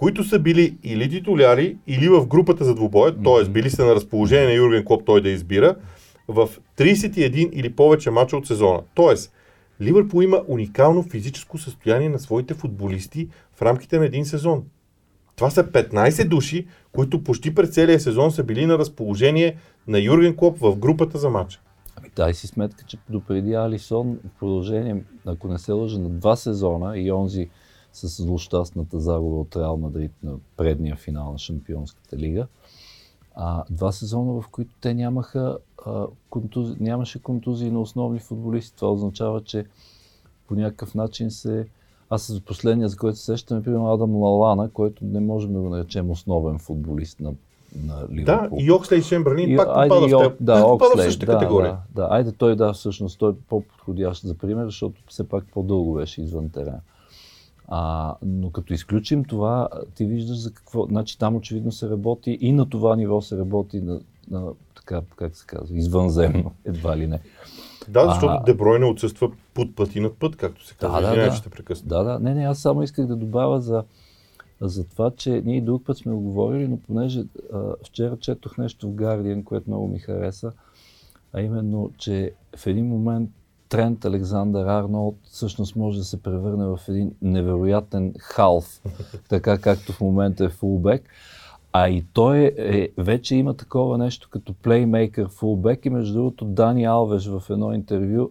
които 0.00 0.24
са 0.24 0.38
били 0.38 0.78
или 0.82 1.10
титуляри, 1.10 1.76
или 1.86 2.08
в 2.08 2.26
групата 2.26 2.64
за 2.64 2.74
двубоя, 2.74 3.12
mm-hmm. 3.12 3.44
т.е. 3.44 3.50
били 3.52 3.70
са 3.70 3.84
на 3.84 3.94
разположение 3.94 4.46
на 4.46 4.52
Юрген 4.54 4.84
Клоп 4.84 5.02
той 5.06 5.20
да 5.20 5.30
избира, 5.30 5.76
в 6.28 6.48
31 6.78 7.50
или 7.50 7.72
повече 7.72 8.10
мача 8.10 8.36
от 8.36 8.46
сезона. 8.46 8.82
Тоест, 8.94 9.32
Ливърпул 9.80 10.22
има 10.22 10.42
уникално 10.48 11.02
физическо 11.02 11.58
състояние 11.58 12.08
на 12.08 12.18
своите 12.18 12.54
футболисти 12.54 13.28
в 13.56 13.62
рамките 13.62 13.98
на 13.98 14.04
един 14.04 14.24
сезон. 14.24 14.64
Това 15.36 15.50
са 15.50 15.64
15 15.64 16.28
души, 16.28 16.66
които 16.92 17.24
почти 17.24 17.54
през 17.54 17.70
целия 17.70 18.00
сезон 18.00 18.30
са 18.30 18.44
били 18.44 18.66
на 18.66 18.78
разположение 18.78 19.56
на 19.88 19.98
Юрген 19.98 20.36
Клоп 20.36 20.58
в 20.58 20.76
групата 20.76 21.18
за 21.18 21.30
матча. 21.30 21.60
Ами 21.96 22.10
дай 22.16 22.34
си 22.34 22.46
сметка, 22.46 22.84
че 22.86 22.98
допреди 23.10 23.54
Алисон 23.54 24.18
в 24.24 24.38
продължение, 24.38 25.04
ако 25.26 25.48
не 25.48 25.58
се 25.58 25.72
лъжа, 25.72 25.98
на 25.98 26.08
два 26.08 26.36
сезона 26.36 26.98
и 26.98 27.12
онзи 27.12 27.48
с 27.92 28.22
злощастната 28.22 29.00
загуба 29.00 29.36
от 29.36 29.56
Реал 29.56 29.76
Мадрид 29.76 30.12
на 30.22 30.32
предния 30.56 30.96
финал 30.96 31.32
на 31.32 31.38
Шампионската 31.38 32.16
лига, 32.16 32.46
а, 33.34 33.64
два 33.70 33.92
сезона, 33.92 34.40
в 34.40 34.48
които 34.48 34.74
те 34.80 34.94
нямаха, 34.94 35.58
а, 35.86 36.06
контузи, 36.30 36.76
нямаше 36.80 37.22
контузии 37.22 37.70
на 37.70 37.80
основни 37.80 38.18
футболисти. 38.18 38.76
Това 38.76 38.92
означава, 38.92 39.40
че 39.44 39.64
по 40.48 40.54
някакъв 40.54 40.94
начин 40.94 41.30
се... 41.30 41.66
Аз 42.10 42.32
за 42.32 42.40
последния, 42.40 42.88
за 42.88 42.96
който 42.96 43.18
се 43.18 43.24
сещам, 43.24 43.58
е 43.58 43.62
примерно 43.62 43.92
Адам 43.92 44.16
Лалана, 44.16 44.70
който 44.70 45.04
не 45.04 45.20
можем 45.20 45.52
да 45.52 45.60
го 45.60 45.68
наречем 45.68 46.10
основен 46.10 46.58
футболист 46.58 47.20
на, 47.20 47.34
на 47.84 48.06
Ливърпул. 48.12 48.58
Да, 48.58 48.64
и 48.64 48.70
Окслей 48.70 49.02
Шемберлин 49.02 49.56
пак 49.56 49.66
попада 49.66 50.18
в, 50.18 50.22
теб, 50.22 50.36
да, 50.40 50.66
Окслей, 50.66 51.04
в 51.04 51.08
същата 51.08 51.32
да, 51.32 51.38
категория. 51.38 51.76
Да, 51.94 52.02
да, 52.02 52.08
айде 52.10 52.32
той 52.32 52.56
да, 52.56 52.72
всъщност 52.72 53.18
той 53.18 53.32
е 53.32 53.34
по-подходящ 53.48 54.22
за 54.22 54.34
пример, 54.34 54.64
защото 54.64 55.02
все 55.08 55.28
пак 55.28 55.44
по-дълго 55.52 55.94
беше 55.94 56.22
извън 56.22 56.48
терена. 56.48 56.80
А, 57.72 58.14
но 58.22 58.50
като 58.50 58.74
изключим 58.74 59.24
това, 59.24 59.68
ти 59.94 60.04
виждаш 60.04 60.38
за 60.38 60.52
какво. 60.52 60.86
Значи 60.86 61.18
там 61.18 61.36
очевидно 61.36 61.72
се 61.72 61.90
работи 61.90 62.38
и 62.40 62.52
на 62.52 62.68
това 62.68 62.96
ниво 62.96 63.20
се 63.20 63.38
работи 63.38 63.80
на, 63.80 64.00
на 64.30 64.52
така, 64.76 65.00
как 65.16 65.36
се 65.36 65.46
казва, 65.46 65.76
извънземно, 65.76 66.52
едва 66.64 66.96
ли 66.96 67.06
не. 67.06 67.20
Да, 67.88 68.04
защото 68.04 68.32
а... 68.32 68.42
Дебройне 68.42 68.86
отсъства 68.86 69.30
под 69.54 69.76
път 69.76 69.94
и 69.94 70.00
над 70.00 70.16
път, 70.16 70.36
както 70.36 70.66
се 70.66 70.74
казва. 70.74 71.00
Да, 71.00 71.16
да, 71.16 71.40
те 71.42 71.50
прекъсна. 71.50 71.88
Да, 71.88 72.02
да. 72.02 72.18
Не, 72.18 72.34
не, 72.34 72.44
аз 72.44 72.58
само 72.58 72.82
исках 72.82 73.06
да 73.06 73.16
добавя 73.16 73.60
за, 73.60 73.84
за 74.60 74.88
това, 74.88 75.10
че 75.10 75.42
ние 75.44 75.56
и 75.56 75.60
друг 75.60 75.84
път 75.84 75.98
сме 75.98 76.12
го 76.12 76.20
говорили, 76.20 76.68
но 76.68 76.76
понеже 76.76 77.24
а, 77.52 77.74
вчера 77.86 78.16
четох 78.16 78.58
нещо 78.58 78.88
в 78.88 78.94
Guardian, 78.94 79.44
което 79.44 79.70
много 79.70 79.88
ми 79.88 79.98
хареса, 79.98 80.52
а 81.32 81.40
именно, 81.40 81.90
че 81.98 82.32
в 82.56 82.66
един 82.66 82.86
момент 82.86 83.30
Трент 83.70 84.04
Александър 84.04 84.66
Арнолд 84.66 85.16
всъщност 85.22 85.76
може 85.76 85.98
да 85.98 86.04
се 86.04 86.22
превърне 86.22 86.66
в 86.66 86.78
един 86.88 87.12
невероятен 87.22 88.14
халф, 88.18 88.80
така 89.28 89.58
както 89.58 89.92
в 89.92 90.00
момента 90.00 90.44
е 90.44 90.48
фулбек. 90.48 91.02
А 91.72 91.88
и 91.88 92.04
той 92.12 92.54
е, 92.58 92.88
вече 92.98 93.36
има 93.36 93.54
такова 93.54 93.98
нещо 93.98 94.28
като 94.30 94.54
плеймейкър 94.54 95.28
фулбек 95.28 95.86
и 95.86 95.90
между 95.90 96.14
другото 96.14 96.44
Дани 96.44 96.84
Алвеш 96.84 97.26
в 97.26 97.42
едно 97.50 97.72
интервю 97.72 98.30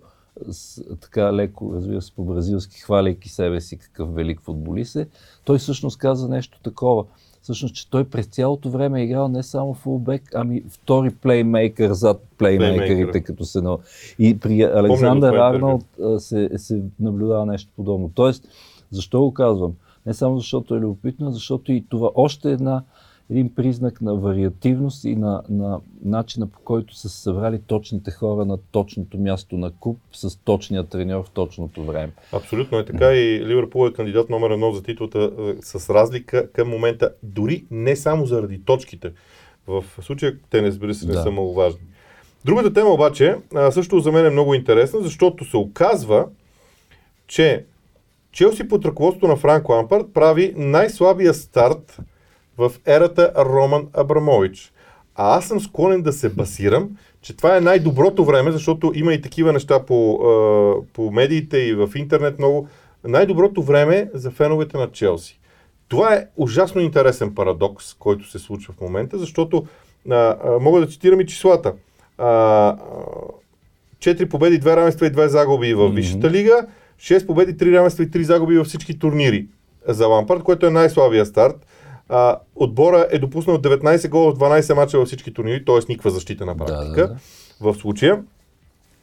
с, 0.49 0.83
така 1.01 1.33
леко, 1.33 1.73
разбира 1.75 2.01
се, 2.01 2.15
по-бразилски, 2.15 2.79
хваляйки 2.79 3.29
себе 3.29 3.61
си 3.61 3.77
какъв 3.77 4.13
велик 4.13 4.41
футболист 4.41 4.95
е, 4.95 5.07
той 5.43 5.57
всъщност 5.57 5.97
каза 5.97 6.29
нещо 6.29 6.59
такова. 6.63 7.03
Всъщност, 7.41 7.75
че 7.75 7.89
той 7.89 8.03
през 8.03 8.25
цялото 8.25 8.69
време 8.69 8.99
е 8.99 9.03
играл 9.03 9.27
не 9.27 9.43
само 9.43 9.73
фулбек, 9.73 10.23
ами 10.35 10.63
втори 10.69 11.09
плеймейкър 11.11 11.91
зад 11.91 12.23
плеймейкерите, 12.37 12.87
Плеймейкър. 12.87 13.23
като 13.23 13.45
се... 13.45 13.61
на- 13.61 13.77
И 14.19 14.39
при 14.39 14.61
Александър 14.63 15.33
Арнолд 15.33 15.85
се, 16.17 16.49
се 16.55 16.81
наблюдава 16.99 17.45
нещо 17.45 17.71
подобно. 17.75 18.11
Тоест, 18.15 18.47
защо 18.91 19.19
го 19.19 19.33
казвам? 19.33 19.71
Не 20.05 20.13
само 20.13 20.37
защото 20.37 20.75
е 20.75 20.79
любопитно, 20.79 21.31
защото 21.31 21.71
и 21.71 21.85
това 21.89 22.09
още 22.15 22.51
една, 22.51 22.83
един 23.29 23.55
признак 23.55 24.01
на 24.01 24.15
вариативност 24.15 25.03
и 25.03 25.15
на, 25.15 25.43
на 25.49 25.79
начина 26.05 26.47
по 26.47 26.59
който 26.59 26.95
са 26.95 27.09
се 27.09 27.21
събрали 27.21 27.61
точните 27.67 28.11
хора 28.11 28.45
на 28.45 28.57
точното 28.71 29.17
място 29.17 29.57
на 29.57 29.71
куп 29.71 29.97
с 30.11 30.37
точния 30.37 30.83
треньор 30.83 31.25
в 31.25 31.29
точното 31.29 31.83
време. 31.83 32.11
Абсолютно 32.33 32.77
е 32.77 32.85
така 32.85 33.13
и 33.13 33.45
Ливърпул 33.45 33.87
е 33.87 33.93
кандидат 33.93 34.29
номер 34.29 34.49
едно 34.49 34.71
за 34.71 34.83
титлата 34.83 35.31
е, 35.39 35.53
с 35.61 35.93
разлика 35.93 36.51
към 36.51 36.69
момента, 36.69 37.13
дори 37.23 37.65
не 37.71 37.95
само 37.95 38.25
заради 38.25 38.61
точките. 38.65 39.11
В 39.67 39.83
случая 40.01 40.37
те 40.49 40.61
не 40.61 40.67
разбира 40.67 40.93
се 40.93 41.07
не 41.07 41.13
Да. 41.13 41.21
са 41.21 41.31
маловажни. 41.31 41.81
Другата 42.45 42.73
тема 42.73 42.89
обаче 42.89 43.35
също 43.71 43.99
за 43.99 44.11
мен 44.11 44.25
е 44.25 44.29
много 44.29 44.53
интересна, 44.53 45.01
защото 45.01 45.45
се 45.45 45.57
оказва, 45.57 46.27
че 47.27 47.65
Челси 48.31 48.67
под 48.67 48.85
ръководството 48.85 49.27
на 49.27 49.35
Франк 49.35 49.69
Лампард 49.69 50.05
прави 50.13 50.53
най-слабия 50.57 51.33
старт 51.33 51.97
в 52.59 52.71
ерата 52.85 53.31
Роман 53.37 53.87
Абрамович. 53.93 54.73
А 55.15 55.37
аз 55.37 55.45
съм 55.45 55.59
склонен 55.59 56.01
да 56.01 56.13
се 56.13 56.29
басирам, 56.29 56.89
че 57.21 57.37
това 57.37 57.57
е 57.57 57.61
най-доброто 57.61 58.25
време, 58.25 58.51
защото 58.51 58.91
има 58.95 59.13
и 59.13 59.21
такива 59.21 59.53
неща 59.53 59.85
по, 59.85 60.19
по 60.93 61.11
медиите 61.11 61.57
и 61.57 61.73
в 61.73 61.89
интернет 61.95 62.39
много. 62.39 62.67
Най-доброто 63.03 63.63
време 63.63 64.09
за 64.13 64.31
феновете 64.31 64.77
на 64.77 64.91
Челси. 64.91 65.39
Това 65.87 66.13
е 66.15 66.25
ужасно 66.37 66.81
интересен 66.81 67.35
парадокс, 67.35 67.93
който 67.93 68.29
се 68.29 68.39
случва 68.39 68.73
в 68.73 68.81
момента, 68.81 69.17
защото 69.17 69.65
а, 70.09 70.15
а, 70.15 70.59
мога 70.59 70.79
да 70.79 70.87
цитирам 70.87 71.21
и 71.21 71.27
числата. 71.27 71.73
А, 72.17 72.27
а, 72.27 72.75
4 73.99 74.29
победи, 74.29 74.59
2 74.59 74.75
равенства 74.75 75.07
и 75.07 75.11
2 75.11 75.25
загуби 75.25 75.73
в. 75.73 75.89
Висшата 75.89 76.29
лига, 76.29 76.67
6 76.99 77.25
победи, 77.25 77.57
3 77.57 77.77
равенства 77.77 78.03
и 78.03 78.07
3 78.07 78.21
загуби 78.21 78.57
във 78.57 78.67
всички 78.67 78.99
турнири 78.99 79.47
за 79.87 80.07
Лампард, 80.07 80.43
което 80.43 80.65
е 80.65 80.69
най-слабия 80.69 81.25
старт. 81.25 81.65
А, 82.09 82.39
отбора 82.55 83.07
е 83.11 83.19
допуснал 83.19 83.57
19 83.57 84.09
гола 84.09 84.31
в 84.31 84.35
12 84.35 84.73
мача 84.73 84.97
във 84.99 85.07
всички 85.07 85.33
турнири, 85.33 85.65
т.е. 85.65 85.85
никаква 85.89 86.11
защита 86.11 86.45
на 86.45 86.57
практика 86.57 86.85
Да, 86.97 87.07
да, 87.07 87.07
да. 87.07 87.17
в 87.63 87.75
случая. 87.75 88.21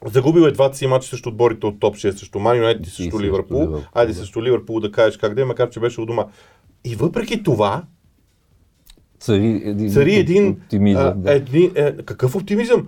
Загубил 0.05 0.41
е 0.41 0.51
двата 0.51 0.77
си 0.77 0.87
мача 0.87 1.09
срещу 1.09 1.29
отборите 1.29 1.65
от 1.65 1.79
топ 1.79 1.95
6, 1.95 2.11
срещу 2.11 2.39
Ман 2.39 2.57
Юнайтед 2.57 2.87
и 2.87 2.89
срещу 2.89 3.19
Ливърпул. 3.19 3.57
Ливърпул, 3.57 3.81
Айде 3.93 4.13
да. 4.13 4.19
срещу 4.19 4.43
Ливърпул 4.43 4.79
да 4.79 4.91
кажеш 4.91 5.17
как 5.17 5.33
да 5.33 5.41
е, 5.41 5.45
макар 5.45 5.69
че 5.69 5.79
беше 5.79 6.01
у 6.01 6.05
дома. 6.05 6.25
И 6.85 6.95
въпреки 6.95 7.43
това, 7.43 7.83
Цари 9.19 9.61
един, 9.65 9.91
цари 9.91 10.15
един... 10.15 10.49
оптимизъм. 10.49 11.13
да. 11.15 11.33
един 11.33 11.71
е, 11.75 11.95
какъв 11.95 12.35
оптимизъм? 12.35 12.87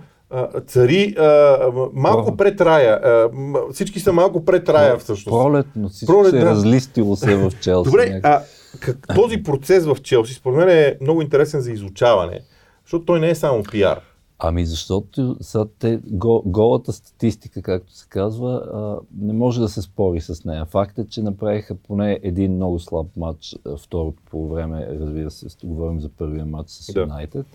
Цари 0.66 1.14
а, 1.18 1.56
малко 1.94 2.30
Про- 2.30 2.36
пред 2.36 2.60
рая. 2.60 2.94
А, 2.94 3.28
всички 3.72 4.00
са 4.00 4.12
малко 4.12 4.44
пред 4.44 4.68
рая 4.68 4.96
всъщност. 4.98 5.38
Пролетно, 5.38 5.88
всичко 5.88 6.12
Пролет, 6.12 6.30
се 6.30 6.36
е 6.36 6.40
да. 6.40 6.46
разлистило 6.46 7.16
се 7.16 7.36
в 7.36 7.52
Челси. 7.60 7.90
Добре, 7.90 8.06
някак. 8.06 8.24
а 8.24 8.42
как, 8.80 9.14
този 9.14 9.42
процес 9.42 9.86
в 9.86 9.96
Челси 10.02 10.34
според 10.34 10.58
мен 10.58 10.68
е 10.68 10.96
много 11.00 11.22
интересен 11.22 11.60
за 11.60 11.72
изучаване, 11.72 12.40
защото 12.84 13.04
той 13.04 13.20
не 13.20 13.30
е 13.30 13.34
само 13.34 13.62
пиар. 13.62 14.00
Ами 14.42 14.66
защото 14.66 15.36
сега 15.40 15.64
те, 15.78 16.00
го, 16.06 16.42
голата 16.46 16.92
статистика, 16.92 17.62
както 17.62 17.92
се 17.92 18.06
казва, 18.08 18.52
а, 18.74 19.06
не 19.18 19.32
може 19.32 19.60
да 19.60 19.68
се 19.68 19.82
спори 19.82 20.20
с 20.20 20.44
нея. 20.44 20.64
Факт 20.64 20.98
е, 20.98 21.06
че 21.06 21.22
направиха 21.22 21.74
поне 21.74 22.20
един 22.22 22.54
много 22.54 22.78
слаб 22.78 23.06
матч 23.16 23.56
второто 23.78 24.22
по 24.30 24.48
време, 24.48 24.88
разбира 25.00 25.30
се, 25.30 25.66
говорим 25.66 26.00
за 26.00 26.08
първия 26.08 26.46
матч 26.46 26.70
с 26.70 26.92
Да. 26.92 27.00
Юнайтед, 27.00 27.46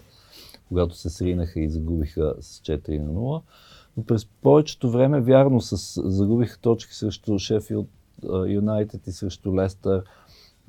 когато 0.67 0.95
се 0.95 1.09
сринаха 1.09 1.59
и 1.59 1.69
загубиха 1.69 2.35
с 2.41 2.59
4 2.59 2.99
на 2.99 3.13
0. 3.13 3.41
Но 3.97 4.03
през 4.03 4.25
повечето 4.25 4.91
време, 4.91 5.21
вярно, 5.21 5.61
с, 5.61 6.01
загубиха 6.11 6.59
точки 6.59 6.95
срещу 6.95 7.39
Шефилд 7.39 7.87
Юнайтед 8.47 9.07
и 9.07 9.11
срещу 9.11 9.55
Лестър. 9.55 10.03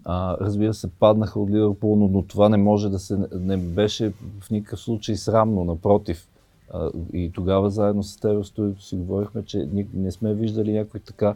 А, 0.09 0.37
разбира 0.41 0.75
се, 0.75 0.91
паднаха 0.91 1.41
от 1.41 1.51
Ливърпул, 1.51 1.97
но, 1.97 2.09
но 2.09 2.23
това 2.23 2.49
не 2.49 2.57
може 2.57 2.89
да 2.89 2.99
се. 2.99 3.19
не 3.33 3.57
беше 3.57 4.13
в 4.41 4.51
никакъв 4.51 4.81
случай 4.81 5.17
срамно, 5.17 5.65
напротив. 5.65 6.29
А, 6.73 6.91
и 7.13 7.33
тогава 7.35 7.71
заедно 7.71 8.03
с 8.03 8.17
теб 8.17 8.43
в 8.43 8.47
студиото 8.47 8.83
си 8.83 8.97
говорихме, 8.97 9.45
че 9.45 9.59
ни, 9.73 9.87
не 9.95 10.13
сме 10.13 10.35
виждали 10.35 10.73
някой 10.73 11.01
така 11.01 11.35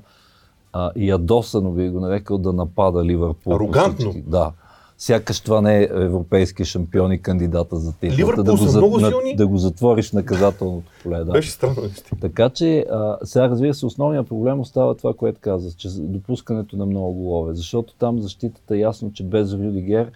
а, 0.73 0.91
ядосано, 0.97 1.71
би 1.71 1.89
го 1.89 2.01
нарекал, 2.01 2.39
да 2.39 2.53
напада 2.53 3.05
Ливърпул. 3.05 3.55
Арогантно. 3.55 4.15
Да. 4.27 4.53
Сякаш 5.01 5.41
това 5.41 5.61
не 5.61 5.79
е 5.79 5.89
европейски 5.91 6.65
шампион 6.65 7.13
и 7.13 7.19
кандидата 7.19 7.77
за 7.77 7.93
титлата. 7.93 8.43
Да, 8.43 8.53
го 8.53 8.59
са 8.59 8.77
много 8.77 9.01
на- 9.01 9.11
да 9.35 9.47
го 9.47 9.57
затвориш 9.59 10.13
наказателното 10.13 10.91
поле. 11.03 11.19
Да. 11.19 11.33
Беше 11.33 11.51
странно. 11.51 11.77
Така 12.21 12.51
че, 12.51 12.87
а, 12.91 13.19
сега 13.25 13.49
разбира 13.49 13.75
се, 13.75 13.87
основният 13.87 14.29
проблем 14.29 14.61
остава 14.61 14.95
това, 14.95 15.15
което 15.15 15.41
казах, 15.41 15.75
че 15.75 15.89
допускането 15.91 16.77
на 16.77 16.87
много 16.87 17.13
голове, 17.13 17.55
защото 17.55 17.95
там 17.95 18.21
защитата 18.21 18.77
е 18.77 18.81
ясно, 18.81 19.13
че 19.13 19.25
без 19.25 19.53
Рюдигер 19.53 20.11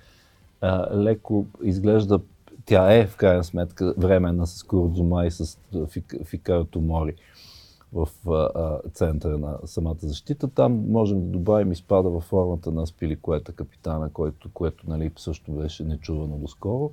а, 0.61 0.97
леко 0.97 1.47
изглежда, 1.63 2.21
тя 2.67 2.95
е 2.95 3.07
в 3.07 3.17
крайна 3.17 3.45
сметка 3.45 3.95
временна 3.97 4.47
с 4.47 4.63
Курдзума 4.63 5.27
и 5.27 5.31
с 5.31 5.59
а, 5.75 5.87
Фик, 5.87 6.15
Фикар 6.25 6.63
Томори 6.63 7.15
в 7.95 8.09
а, 8.29 8.79
центъра 8.93 9.39
на 9.39 9.59
самата 9.65 9.97
защита. 9.99 10.49
Там 10.49 10.85
можем 10.89 11.21
да 11.21 11.27
добавим 11.27 11.73
изпада 11.73 12.11
във 12.11 12.25
формата 12.25 12.73
на 12.73 12.87
Спиликуета, 12.87 13.53
капитана, 13.53 14.11
който, 14.13 14.51
което 14.55 14.91
нали, 14.91 15.11
също 15.17 15.53
беше 15.53 15.85
нечувано 15.85 16.37
доскоро. 16.37 16.91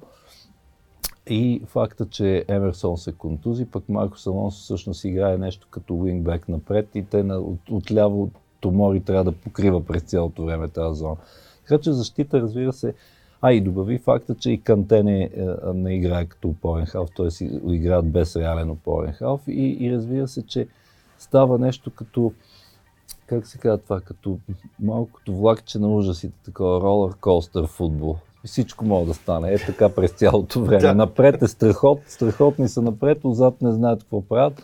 И 1.29 1.62
факта, 1.65 2.10
че 2.10 2.46
Емерсон 2.48 2.98
се 2.98 3.12
контузи, 3.12 3.65
пък 3.65 3.89
Марко 3.89 4.17
Алонсо 4.27 4.63
всъщност 4.63 5.03
играе 5.03 5.38
нещо 5.38 5.67
като 5.72 5.96
уингбек 5.96 6.50
напред 6.50 6.89
и 6.96 7.03
те 7.03 7.24
на, 7.24 7.38
от, 7.38 7.60
отляво 7.72 8.31
Томори 8.60 9.00
трябва 9.00 9.24
да 9.24 9.31
покрива 9.31 9.86
през 9.86 10.03
цялото 10.03 10.46
време 10.46 10.67
тази 10.67 11.00
зона. 11.00 11.15
Така 11.67 11.81
че 11.81 11.91
защита, 11.91 12.41
разбира 12.41 12.74
се, 12.74 12.93
а 13.41 13.53
и 13.53 13.62
добави 13.62 13.98
факта, 13.98 14.36
че 14.36 14.51
и 14.51 14.62
Канте 14.62 15.03
не, 15.03 15.24
е, 15.24 15.29
не 15.74 15.96
играе 15.96 16.25
като 16.25 16.48
опорен 16.48 16.86
халф, 16.86 17.10
т.е. 17.17 17.46
играят 17.74 18.12
без 18.12 18.36
реален 18.36 18.70
опорен 18.70 19.13
халф 19.13 19.41
и, 19.48 19.77
и 19.79 19.93
разбира 19.93 20.27
се, 20.27 20.46
че 20.46 20.67
става 21.22 21.60
нещо 21.60 21.92
като 21.92 22.34
как 23.25 23.48
се 23.48 23.58
казва 23.58 23.78
това, 23.78 24.01
като 24.01 24.40
малко 24.80 25.12
като 25.12 25.34
влакче 25.34 25.80
на 25.80 25.96
ужасите, 25.96 26.36
такова 26.46 26.82
ролър 26.82 27.16
костър 27.16 27.68
футбол. 27.68 28.18
Всичко 28.46 28.86
може 28.86 29.08
да 29.08 29.13
стане. 29.13 29.54
Е 29.54 29.58
така 29.58 29.90
през 29.90 30.12
цялото 30.12 30.62
време. 30.63 30.82
Да. 30.82 30.96
Напред 30.96 31.42
е 31.42 31.48
страхот, 31.48 32.00
страхотни 32.08 32.70
са 32.70 32.82
напред, 32.82 33.20
отзад 33.24 33.62
не 33.62 33.72
знаят 33.72 34.04
какво 34.04 34.22
правят. 34.22 34.63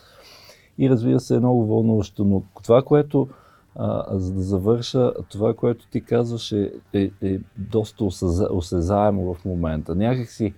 и 0.78 0.90
разбира 0.90 1.20
се 1.20 1.36
е 1.36 1.40
много 1.40 1.66
вълнуващо. 1.66 2.26
Но 2.26 2.44
това, 2.64 2.82
което 2.82 3.28
а, 3.76 4.18
за 4.18 4.34
да 4.34 4.42
завърша, 4.42 5.14
това, 5.30 5.54
което 5.54 5.88
ти 5.88 6.02
казваш 6.02 6.52
е, 6.52 6.72
е, 6.94 7.12
е 7.22 7.40
доста 7.58 8.04
осезаемо 8.52 9.34
в 9.34 9.46
момента. 9.46 9.96
Някак 9.96 10.30
си 10.30 10.54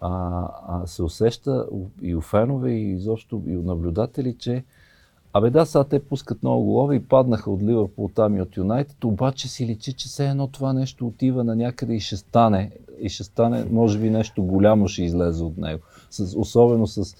а, 0.00 0.48
а, 0.68 0.86
се 0.86 1.02
усеща 1.02 1.66
и 2.02 2.14
у 2.14 2.20
фенове, 2.20 2.70
и 2.70 2.92
изобщо 2.92 3.42
и 3.46 3.56
у 3.56 3.62
наблюдатели, 3.62 4.34
че 4.38 4.64
Абе 5.34 5.50
да, 5.50 5.66
сега 5.66 5.84
те 5.84 6.04
пускат 6.04 6.42
много 6.42 6.64
голове 6.64 6.96
и 6.96 7.04
паднаха 7.04 7.50
от 7.50 7.62
Ливърпул 7.62 8.10
там 8.14 8.36
и 8.36 8.42
от 8.42 8.56
Юнайтед, 8.56 9.04
обаче 9.04 9.48
си 9.48 9.66
личи, 9.66 9.92
че 9.92 10.08
все 10.08 10.28
едно 10.28 10.46
това 10.46 10.72
нещо 10.72 11.06
отива 11.06 11.44
на 11.44 11.56
някъде 11.56 11.94
и 11.94 12.00
ще 12.00 12.16
стане. 12.16 12.70
И 13.00 13.08
ще 13.08 13.24
стане, 13.24 13.64
може 13.70 13.98
би 13.98 14.10
нещо 14.10 14.42
голямо 14.42 14.88
ще 14.88 15.02
излезе 15.02 15.44
от 15.44 15.58
него. 15.58 15.82
С, 16.10 16.38
особено 16.38 16.86
с 16.86 17.16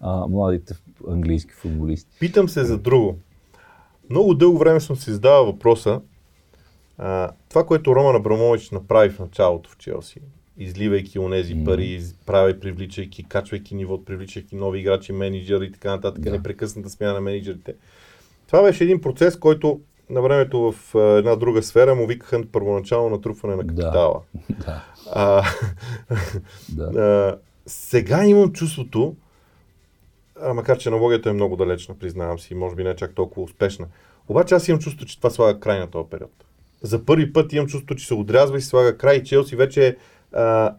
а, 0.00 0.26
младите 0.26 0.74
английски 1.10 1.52
футболисти. 1.52 2.10
Питам 2.20 2.48
се 2.48 2.64
за 2.64 2.78
друго. 2.78 3.16
Много 4.10 4.34
дълго 4.34 4.58
време 4.58 4.80
съм 4.80 4.96
си 4.96 5.12
задавал 5.12 5.46
въпроса. 5.46 6.00
А, 6.98 7.30
това, 7.48 7.66
което 7.66 7.94
Роман 7.94 8.16
Абрамович 8.16 8.70
направи 8.70 9.10
в 9.10 9.18
началото 9.18 9.70
в 9.70 9.76
Челси, 9.78 10.20
изливайки 10.58 11.18
онези 11.18 11.56
mm. 11.56 11.64
пари, 11.64 12.02
прави, 12.26 12.60
привличайки, 12.60 13.24
качвайки 13.24 13.74
нивото, 13.74 14.04
привличайки 14.04 14.56
нови 14.56 14.80
играчи, 14.80 15.12
менеджери 15.12 15.64
и 15.64 15.72
така 15.72 15.90
нататък, 15.90 16.24
да. 16.24 16.30
непрекъсната 16.30 16.90
смяна 16.90 17.14
на 17.14 17.20
менеджерите. 17.20 17.74
Това 18.46 18.62
беше 18.62 18.84
един 18.84 19.00
процес, 19.00 19.36
който 19.36 19.80
на 20.10 20.22
времето 20.22 20.72
в 20.72 20.94
една 21.18 21.36
друга 21.36 21.62
сфера 21.62 21.94
му 21.94 22.06
викаха 22.06 22.44
първоначално 22.52 23.10
натрупване 23.10 23.56
на 23.56 23.66
капитала. 23.66 24.20
Да. 24.66 24.84
А, 25.12 25.44
да. 26.68 26.84
а, 26.84 27.38
сега 27.66 28.24
имам 28.24 28.52
чувството, 28.52 29.16
а, 30.42 30.54
макар 30.54 30.78
че 30.78 30.88
аналогията 30.88 31.30
е 31.30 31.32
много 31.32 31.56
далечна, 31.56 31.94
признавам 31.98 32.38
си, 32.38 32.54
може 32.54 32.76
би 32.76 32.84
не 32.84 32.90
е 32.90 32.96
чак 32.96 33.14
толкова 33.14 33.42
успешна. 33.42 33.86
Обаче 34.28 34.54
аз 34.54 34.68
имам 34.68 34.80
чувство, 34.80 35.06
че 35.06 35.16
това 35.16 35.30
слага 35.30 35.60
край 35.60 35.78
на 35.78 35.86
този 35.86 36.08
период. 36.10 36.44
За 36.82 37.04
първи 37.04 37.32
път 37.32 37.52
имам 37.52 37.66
чувство, 37.66 37.96
че 37.96 38.06
се 38.06 38.14
отрязва 38.14 38.58
и 38.58 38.60
се 38.60 38.68
слага 38.68 38.98
край. 38.98 39.22
Челси 39.22 39.56
вече 39.56 39.88
е 39.88 39.96
а, 40.32 40.42
а, 40.42 40.74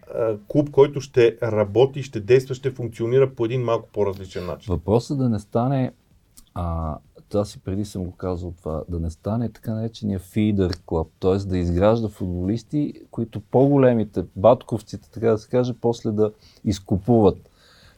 клуб, 0.48 0.72
който 0.72 1.02
ще 1.02 1.38
работи, 1.44 2.04
ще 2.04 2.20
действа, 2.20 2.56
ще 2.56 2.72
функционира 2.72 3.36
по 3.36 3.46
един 3.46 3.62
малко 3.62 3.90
по-различен 3.94 4.46
начин. 4.46 4.74
Въпросът 4.74 5.18
да 5.18 5.30
не 5.30 5.40
стане, 5.40 5.92
а, 6.54 6.98
това 7.30 7.46
си 7.46 7.60
преди 7.60 7.86
съм 7.86 8.04
го 8.04 8.12
казал 8.12 8.54
това, 8.58 8.84
да 8.90 9.00
не 9.00 9.10
стане 9.10 9.52
така 9.52 9.74
наречения 9.74 10.20
фидер 10.20 10.72
клуб, 10.86 11.08
т.е. 11.20 11.38
да 11.38 11.58
изгражда 11.58 12.08
футболисти, 12.08 12.94
които 13.12 13.40
по-големите, 13.40 14.24
батковците, 14.36 15.10
така 15.12 15.32
да 15.32 15.38
се 15.38 15.50
каже, 15.50 15.74
после 15.82 16.12
да 16.12 16.32
изкупуват 16.66 17.38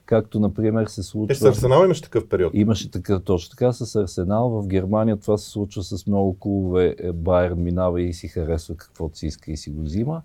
както 0.09 0.39
например 0.39 0.85
се 0.85 1.03
случва... 1.03 1.31
Е, 1.31 1.35
с 1.35 1.41
Арсенал 1.41 1.85
имаше 1.85 2.01
такъв 2.01 2.29
период. 2.29 2.51
Имаше 2.55 2.91
такъв, 2.91 3.23
точно 3.23 3.49
така, 3.49 3.73
с 3.73 3.95
Арсенал. 3.95 4.49
В 4.49 4.67
Германия 4.67 5.17
това 5.17 5.37
се 5.37 5.49
случва 5.49 5.83
с 5.83 6.07
много 6.07 6.39
клубове. 6.39 6.95
Е, 6.99 7.11
Байерн 7.11 7.63
минава 7.63 8.01
и 8.01 8.13
си 8.13 8.27
харесва 8.27 8.75
каквото 8.75 9.17
си 9.17 9.27
иска 9.27 9.51
и 9.51 9.57
си 9.57 9.69
го 9.69 9.81
взима. 9.81 10.21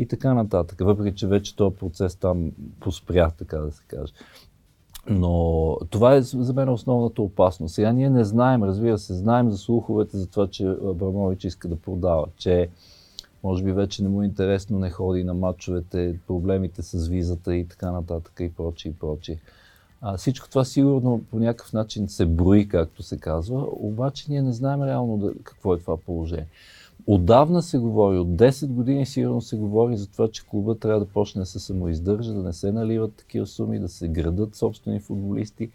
И 0.00 0.06
така 0.06 0.34
нататък. 0.34 0.80
Въпреки, 0.80 1.16
че 1.16 1.26
вече 1.26 1.56
този 1.56 1.76
процес 1.76 2.16
там 2.16 2.50
поспря, 2.80 3.30
така 3.38 3.58
да 3.58 3.72
се 3.72 3.82
каже. 3.86 4.12
Но 5.08 5.76
това 5.90 6.14
е 6.14 6.22
за 6.22 6.54
мен 6.54 6.68
основната 6.68 7.22
опасност. 7.22 7.74
Сега 7.74 7.92
ние 7.92 8.10
не 8.10 8.24
знаем, 8.24 8.64
разбира 8.64 8.98
се, 8.98 9.14
знаем 9.14 9.50
за 9.50 9.58
слуховете 9.58 10.16
за 10.16 10.26
това, 10.26 10.46
че 10.46 10.66
Абрамович 10.66 11.44
иска 11.44 11.68
да 11.68 11.76
продава, 11.76 12.26
че 12.36 12.68
може 13.42 13.64
би 13.64 13.72
вече 13.72 14.02
не 14.02 14.08
му 14.08 14.22
е 14.22 14.26
интересно, 14.26 14.78
не 14.78 14.90
ходи 14.90 15.24
на 15.24 15.34
матчовете, 15.34 16.18
проблемите 16.26 16.82
с 16.82 17.08
визата 17.08 17.56
и 17.56 17.68
така 17.68 17.90
нататък 17.90 18.32
и 18.40 18.54
прочие 18.54 18.90
и 18.90 18.94
прочие. 18.94 19.38
А, 20.00 20.16
всичко 20.16 20.48
това 20.48 20.64
сигурно 20.64 21.20
по 21.30 21.38
някакъв 21.38 21.72
начин 21.72 22.08
се 22.08 22.26
брои, 22.26 22.68
както 22.68 23.02
се 23.02 23.18
казва, 23.18 23.66
обаче 23.70 24.26
ние 24.28 24.42
не 24.42 24.52
знаем 24.52 24.82
реално 24.82 25.18
да, 25.18 25.32
какво 25.44 25.74
е 25.74 25.78
това 25.78 25.96
положение. 25.96 26.46
Отдавна 27.06 27.62
се 27.62 27.78
говори, 27.78 28.18
от 28.18 28.28
10 28.28 28.66
години 28.66 29.06
сигурно 29.06 29.40
се 29.40 29.56
говори 29.56 29.96
за 29.96 30.10
това, 30.10 30.28
че 30.28 30.46
клуба 30.46 30.74
трябва 30.74 31.00
да 31.00 31.06
почне 31.06 31.40
да 31.40 31.46
се 31.46 31.58
самоиздържа, 31.58 32.32
да 32.32 32.42
не 32.42 32.52
се 32.52 32.72
наливат 32.72 33.14
такива 33.14 33.46
суми, 33.46 33.78
да 33.78 33.88
се 33.88 34.08
градат 34.08 34.56
собствени 34.56 35.00
футболисти, 35.00 35.70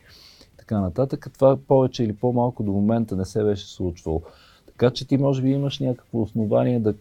така 0.57 0.79
нататък. 0.79 1.29
Това 1.33 1.57
повече 1.67 2.03
или 2.03 2.13
по-малко 2.13 2.63
до 2.63 2.71
момента 2.71 3.15
не 3.15 3.25
се 3.25 3.43
беше 3.43 3.67
случвало. 3.67 4.21
Така 4.67 4.91
че 4.91 5.07
ти 5.07 5.17
може 5.17 5.41
би 5.41 5.49
имаш 5.49 5.79
някакво 5.79 6.21
основание 6.21 6.79
да 6.79 6.93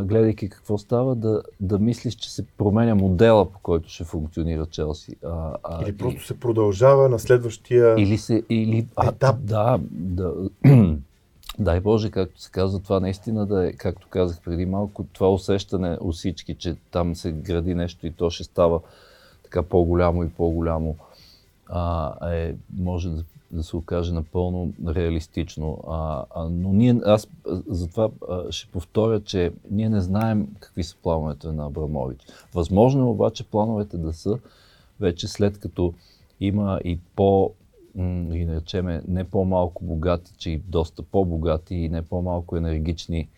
гледайки 0.00 0.48
какво 0.48 0.78
става, 0.78 1.14
да, 1.14 1.42
да 1.60 1.78
мислиш, 1.78 2.14
че 2.14 2.32
се 2.32 2.46
променя 2.58 2.94
модела, 2.94 3.50
по 3.50 3.58
който 3.58 3.88
ще 3.88 4.04
функционира 4.04 4.66
Челси. 4.66 5.16
А, 5.24 5.56
а, 5.62 5.82
или 5.82 5.96
просто 5.96 6.20
и... 6.22 6.26
се 6.26 6.40
продължава 6.40 7.08
на 7.08 7.18
следващия 7.18 7.94
или 7.98 8.18
се, 8.18 8.42
или, 8.50 8.86
етап. 9.04 9.14
А, 9.22 9.32
да, 9.32 9.80
да. 9.90 10.34
Дай 11.58 11.80
Боже, 11.80 12.10
както 12.10 12.40
се 12.40 12.50
казва, 12.50 12.80
това 12.80 13.00
наистина 13.00 13.46
да 13.46 13.68
е, 13.68 13.72
както 13.72 14.06
казах 14.10 14.40
преди 14.44 14.66
малко, 14.66 15.06
това 15.12 15.32
усещане 15.32 15.98
у 16.00 16.12
всички, 16.12 16.54
че 16.54 16.76
там 16.90 17.16
се 17.16 17.32
гради 17.32 17.74
нещо 17.74 18.06
и 18.06 18.12
то 18.12 18.30
ще 18.30 18.44
става 18.44 18.80
така 19.44 19.62
по-голямо 19.62 20.24
и 20.24 20.30
по-голямо, 20.30 20.96
а, 21.66 22.30
е, 22.32 22.54
може 22.78 23.10
да 23.10 23.24
да 23.52 23.62
се 23.62 23.76
окаже 23.76 24.12
напълно 24.12 24.72
реалистично. 24.88 25.78
А, 25.88 26.24
а, 26.34 26.48
но 26.48 26.72
ние, 26.72 27.00
аз 27.04 27.28
затова 27.66 28.08
а, 28.28 28.52
ще 28.52 28.70
повторя, 28.70 29.20
че 29.20 29.52
ние 29.70 29.88
не 29.88 30.00
знаем 30.00 30.48
какви 30.60 30.84
са 30.84 30.96
плановете 31.02 31.52
на 31.52 31.66
Абрамович. 31.66 32.20
Възможно 32.54 33.02
е 33.02 33.10
обаче 33.10 33.44
плановете 33.44 33.96
да 33.96 34.12
са 34.12 34.38
вече 35.00 35.28
след 35.28 35.58
като 35.58 35.94
има 36.40 36.80
и 36.84 36.98
по, 37.16 37.52
и 38.32 38.44
наречеме, 38.44 39.02
не 39.08 39.24
по-малко 39.24 39.84
богати, 39.84 40.32
че 40.38 40.50
и 40.50 40.58
доста 40.58 41.02
по-богати 41.02 41.74
и 41.74 41.88
не 41.88 42.02
по-малко 42.02 42.56
енергични 42.56 43.28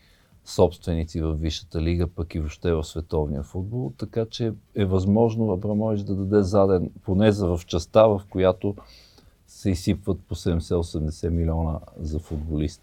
собственици 0.45 1.21
в 1.21 1.35
Висшата 1.35 1.83
лига, 1.83 2.07
пък 2.07 2.35
и 2.35 2.39
въобще 2.39 2.73
в 2.73 2.85
световния 2.85 3.43
футбол. 3.43 3.93
Така 3.99 4.27
че 4.27 4.53
е 4.75 4.85
възможно 4.85 5.53
Абрамович 5.53 6.01
да 6.01 6.15
даде 6.15 6.43
заден, 6.43 6.91
поне 7.05 7.33
за 7.33 7.57
в 7.57 7.61
частта, 7.67 8.07
в 8.07 8.23
която 8.31 8.75
се 9.47 9.71
изсипват 9.71 10.19
по 10.29 10.35
70-80 10.35 11.29
милиона 11.29 11.81
за 11.97 12.19
футболист. 12.19 12.83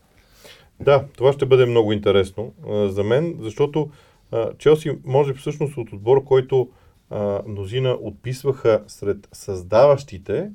Да, 0.79 1.05
това 1.17 1.33
ще 1.33 1.45
бъде 1.45 1.65
много 1.65 1.91
интересно 1.91 2.53
а, 2.67 2.89
за 2.89 3.03
мен, 3.03 3.37
защото 3.39 3.89
а, 4.31 4.53
Челси 4.57 4.97
може 5.05 5.33
всъщност 5.33 5.77
от 5.77 5.93
отбор, 5.93 6.23
който 6.23 6.69
а, 7.09 7.41
мнозина 7.47 7.97
отписваха 8.01 8.83
сред 8.87 9.27
създаващите 9.31 10.51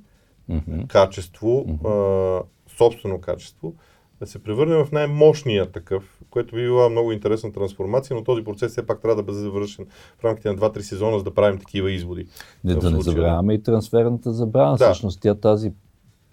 mm-hmm. 0.50 0.87
качество, 0.87 1.64
mm-hmm. 1.68 2.42
собствено 2.78 3.20
качество, 3.20 3.74
да 4.20 4.26
се 4.26 4.42
превърне 4.42 4.85
в 4.85 4.92
най-мощния 4.92 5.72
такъв, 5.72 6.20
което 6.30 6.54
би 6.54 6.62
била 6.62 6.88
много 6.88 7.12
интересна 7.12 7.52
трансформация, 7.52 8.16
но 8.16 8.24
този 8.24 8.44
процес 8.44 8.72
все 8.72 8.87
пак 8.87 9.00
трябва 9.00 9.16
да 9.16 9.22
бъде 9.22 9.38
завършен 9.38 9.87
в 10.18 10.24
рамките 10.24 10.48
на 10.48 10.56
2-3 10.56 10.80
сезона, 10.80 11.18
за 11.18 11.24
да 11.24 11.35
правим 11.35 11.59
такива 11.59 11.92
изводи. 11.92 12.26
Не, 12.64 12.74
да 12.74 12.90
не 12.90 13.02
забравяме 13.02 13.54
и 13.54 13.62
трансферната 13.62 14.32
забрана. 14.32 14.76
Да. 14.76 14.85
Всъщност 14.85 15.20
тя 15.20 15.35
тази 15.35 15.72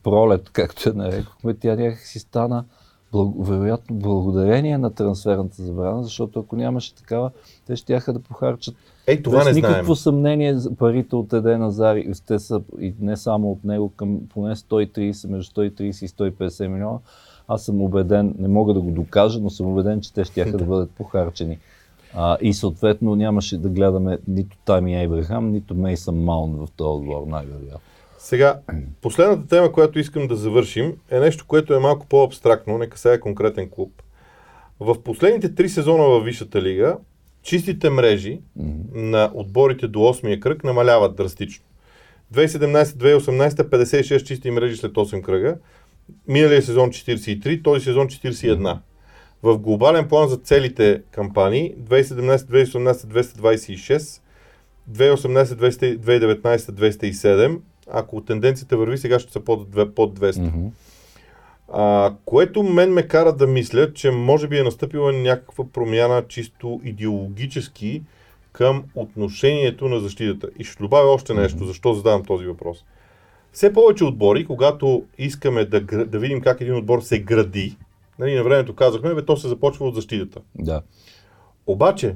пролет, 0.03 0.49
както 0.49 0.89
я 0.89 0.95
нарекохме, 0.95 1.53
тя 1.53 1.75
някак 1.75 1.99
си 1.99 2.19
стана 2.19 2.65
вероятно 3.39 3.95
благодарение 3.95 4.77
на 4.77 4.93
трансферната 4.93 5.63
забрана, 5.63 6.03
защото 6.03 6.39
ако 6.39 6.55
нямаше 6.55 6.95
такава, 6.95 7.31
те 7.65 7.75
ще 7.75 7.99
да 8.07 8.19
похарчат 8.19 8.75
Ей, 9.07 9.23
това 9.23 9.37
без 9.37 9.45
не 9.45 9.53
никакво 9.53 9.93
знаем. 9.93 9.95
съмнение 9.95 10.57
парите 10.77 11.15
от 11.15 11.33
Еден 11.33 11.63
Азари, 11.63 12.11
те 12.27 12.39
са 12.39 12.61
и 12.79 12.93
не 12.99 13.17
само 13.17 13.51
от 13.51 13.63
него 13.63 13.89
към 13.89 14.19
поне 14.33 14.55
130, 14.55 15.29
между 15.29 15.61
130 15.61 15.81
и 15.81 15.93
150 15.93 16.67
милиона. 16.67 16.97
Аз 17.47 17.65
съм 17.65 17.81
убеден, 17.81 18.35
не 18.39 18.47
мога 18.47 18.73
да 18.73 18.81
го 18.81 18.91
докажа, 18.91 19.39
но 19.39 19.49
съм 19.49 19.67
убеден, 19.67 20.01
че 20.01 20.13
те 20.13 20.25
ще 20.25 20.45
да 20.45 20.57
бъдат 20.65 20.91
похарчени. 20.91 21.59
А, 22.15 22.37
и 22.41 22.53
съответно 22.53 23.15
нямаше 23.15 23.57
да 23.57 23.69
гледаме 23.69 24.17
нито 24.27 24.57
Тами 24.65 24.99
Ейбрахам, 24.99 25.51
нито 25.51 25.75
Мейсън 25.75 26.15
Маун 26.15 26.51
в 26.51 26.67
този 26.75 26.89
отбор, 26.89 27.27
най-вероятно. 27.27 27.79
Сега, 28.17 28.59
последната 29.01 29.47
тема, 29.47 29.71
която 29.71 29.99
искам 29.99 30.27
да 30.27 30.35
завършим, 30.35 30.93
е 31.11 31.19
нещо, 31.19 31.45
което 31.47 31.73
е 31.73 31.79
малко 31.79 32.05
по-абстрактно, 32.05 32.77
не 32.77 32.87
касае 32.87 33.19
конкретен 33.19 33.69
клуб. 33.69 34.01
В 34.79 35.03
последните 35.03 35.55
три 35.55 35.69
сезона 35.69 36.03
във 36.03 36.23
Висшата 36.23 36.61
лига, 36.61 36.97
чистите 37.43 37.89
мрежи 37.89 38.39
mm-hmm. 38.59 38.75
на 38.93 39.31
отборите 39.33 39.87
до 39.87 39.99
8-я 39.99 40.39
кръг 40.39 40.63
намаляват 40.63 41.15
драстично. 41.15 41.65
2017-2018 42.33 43.49
56 43.49 44.23
чисти 44.23 44.51
мрежи 44.51 44.75
след 44.75 44.91
8 44.91 45.21
кръга, 45.21 45.57
миналия 46.27 46.61
сезон 46.61 46.89
43, 46.89 47.63
този 47.63 47.85
сезон 47.85 48.07
41. 48.07 48.57
Mm-hmm. 48.57 48.77
В 49.43 49.57
глобален 49.57 50.07
план 50.07 50.29
за 50.29 50.37
целите 50.37 51.01
кампании 51.11 51.75
2017-2018 51.75 52.93
226, 52.93 54.21
2018-2019 54.91 56.57
207, 56.57 57.59
ако 57.91 58.21
тенденцията 58.21 58.77
върви, 58.77 58.97
сега 58.97 59.19
ще 59.19 59.31
са 59.31 59.39
под, 59.39 59.71
под 59.95 60.19
200. 60.19 60.31
Mm-hmm. 60.31 60.69
А, 61.71 62.13
което 62.25 62.63
мен 62.63 62.93
ме 62.93 63.07
кара 63.07 63.35
да 63.35 63.47
мисля, 63.47 63.93
че 63.93 64.11
може 64.11 64.47
би 64.47 64.57
е 64.57 64.63
настъпила 64.63 65.13
някаква 65.13 65.65
промяна 65.73 66.27
чисто 66.27 66.81
идеологически 66.83 68.03
към 68.51 68.83
отношението 68.95 69.87
на 69.87 69.99
защитата. 69.99 70.49
И 70.59 70.63
ще 70.63 70.83
добавя 70.83 71.11
още 71.11 71.33
нещо, 71.33 71.65
защо 71.65 71.93
задавам 71.93 72.23
този 72.23 72.45
въпрос. 72.45 72.85
все 73.51 73.73
повече 73.73 74.03
отбори, 74.03 74.45
когато 74.45 75.05
искаме 75.17 75.65
да, 75.65 75.81
да 75.81 76.19
видим 76.19 76.41
как 76.41 76.61
един 76.61 76.75
отбор 76.75 77.01
се 77.01 77.19
гради, 77.19 77.77
нали, 78.19 78.35
на 78.35 78.43
времето 78.43 78.75
казахме, 78.75 79.15
бе, 79.15 79.25
то 79.25 79.37
се 79.37 79.47
започва 79.47 79.87
от 79.87 79.95
защитата. 79.95 80.41
Да. 80.55 80.81
Обаче, 81.67 82.15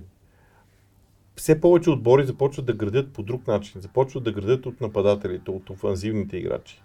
все 1.35 1.61
повече 1.61 1.89
отбори 1.89 2.25
започват 2.25 2.65
да 2.65 2.73
градят 2.73 3.13
по 3.13 3.23
друг 3.23 3.47
начин. 3.47 3.81
Започват 3.81 4.23
да 4.23 4.31
градят 4.31 4.65
от 4.65 4.81
нападателите, 4.81 5.51
от 5.51 5.69
офанзивните 5.69 6.37
играчи. 6.37 6.81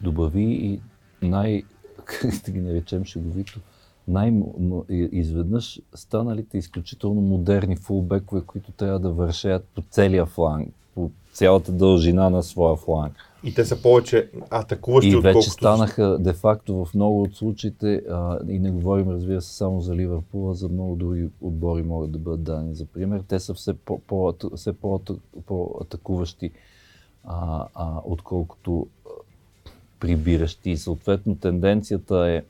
Добави 0.00 0.42
и 0.42 0.80
най, 1.24 1.62
как 2.04 2.30
да 2.44 2.50
ги 2.50 2.60
наречем 2.60 3.04
шеговито, 3.04 3.60
най-изведнъж 4.08 5.80
станалите 5.94 6.58
изключително 6.58 7.20
модерни 7.20 7.76
фулбекове, 7.76 8.42
които 8.46 8.72
трябва 8.72 8.98
да 8.98 9.10
вършеят 9.10 9.64
по 9.74 9.82
целия 9.90 10.26
фланг, 10.26 10.74
по 10.94 11.10
цялата 11.32 11.72
дължина 11.72 12.30
на 12.30 12.42
своя 12.42 12.76
фланг. 12.76 13.16
И 13.44 13.54
те 13.54 13.64
са 13.64 13.82
повече 13.82 14.30
атакуващи, 14.50 15.10
И 15.10 15.16
отколкото... 15.16 15.38
вече 15.38 15.50
станаха, 15.50 16.18
де-факто, 16.20 16.84
в 16.84 16.94
много 16.94 17.22
от 17.22 17.36
случаите, 17.36 18.02
а, 18.10 18.38
и 18.48 18.58
не 18.58 18.70
говорим, 18.70 19.10
разбира 19.10 19.42
се, 19.42 19.56
само 19.56 19.80
за 19.80 19.94
Ливърпула, 19.94 20.54
за 20.54 20.68
много 20.68 20.96
други 20.96 21.28
отбори 21.40 21.82
могат 21.82 22.12
да 22.12 22.18
бъдат 22.18 22.42
дани. 22.42 22.74
За 22.74 22.86
пример, 22.86 23.22
те 23.28 23.40
са 23.40 23.54
все, 23.54 23.74
по, 23.74 23.98
по, 23.98 24.34
все 24.56 24.72
по, 24.72 25.00
по-атакуващи, 25.46 26.50
а, 27.24 27.66
а, 27.74 28.00
отколкото 28.04 28.86
а, 29.03 29.03
прибиращи. 30.04 30.70
И 30.70 30.76
съответно 30.76 31.36
тенденцията 31.36 32.28
е 32.28 32.42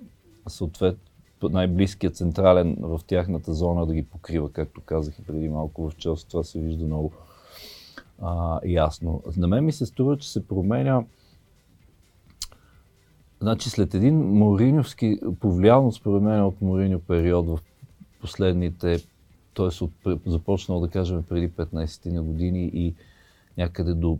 съответно 0.48 1.00
най-близкият 1.42 2.16
централен 2.16 2.76
в 2.80 3.00
тяхната 3.06 3.54
зона 3.54 3.86
да 3.86 3.94
ги 3.94 4.02
покрива, 4.02 4.52
както 4.52 4.80
казах 4.80 5.18
и 5.18 5.24
преди 5.24 5.48
малко 5.48 5.90
в 5.90 5.96
Челси. 5.96 6.28
Това 6.28 6.44
се 6.44 6.60
вижда 6.60 6.84
много 6.84 7.12
а, 8.22 8.60
ясно. 8.64 9.22
На 9.36 9.48
мен 9.48 9.64
ми 9.64 9.72
се 9.72 9.86
струва, 9.86 10.18
че 10.18 10.32
се 10.32 10.48
променя 10.48 11.04
Значи 13.40 13.70
след 13.70 13.94
един 13.94 14.14
Мориньовски, 14.14 15.18
повлиян 15.40 15.92
според 15.92 16.22
мен 16.22 16.44
от 16.44 16.60
Мориньо 16.60 17.00
период 17.00 17.46
в 17.46 17.58
последните, 18.20 18.98
т.е. 19.54 19.68
започнал 20.26 20.80
да 20.80 20.88
кажем 20.88 21.22
преди 21.22 21.50
15 21.50 22.12
на 22.12 22.22
години 22.22 22.70
и 22.74 22.94
някъде 23.58 23.94
до 23.94 24.18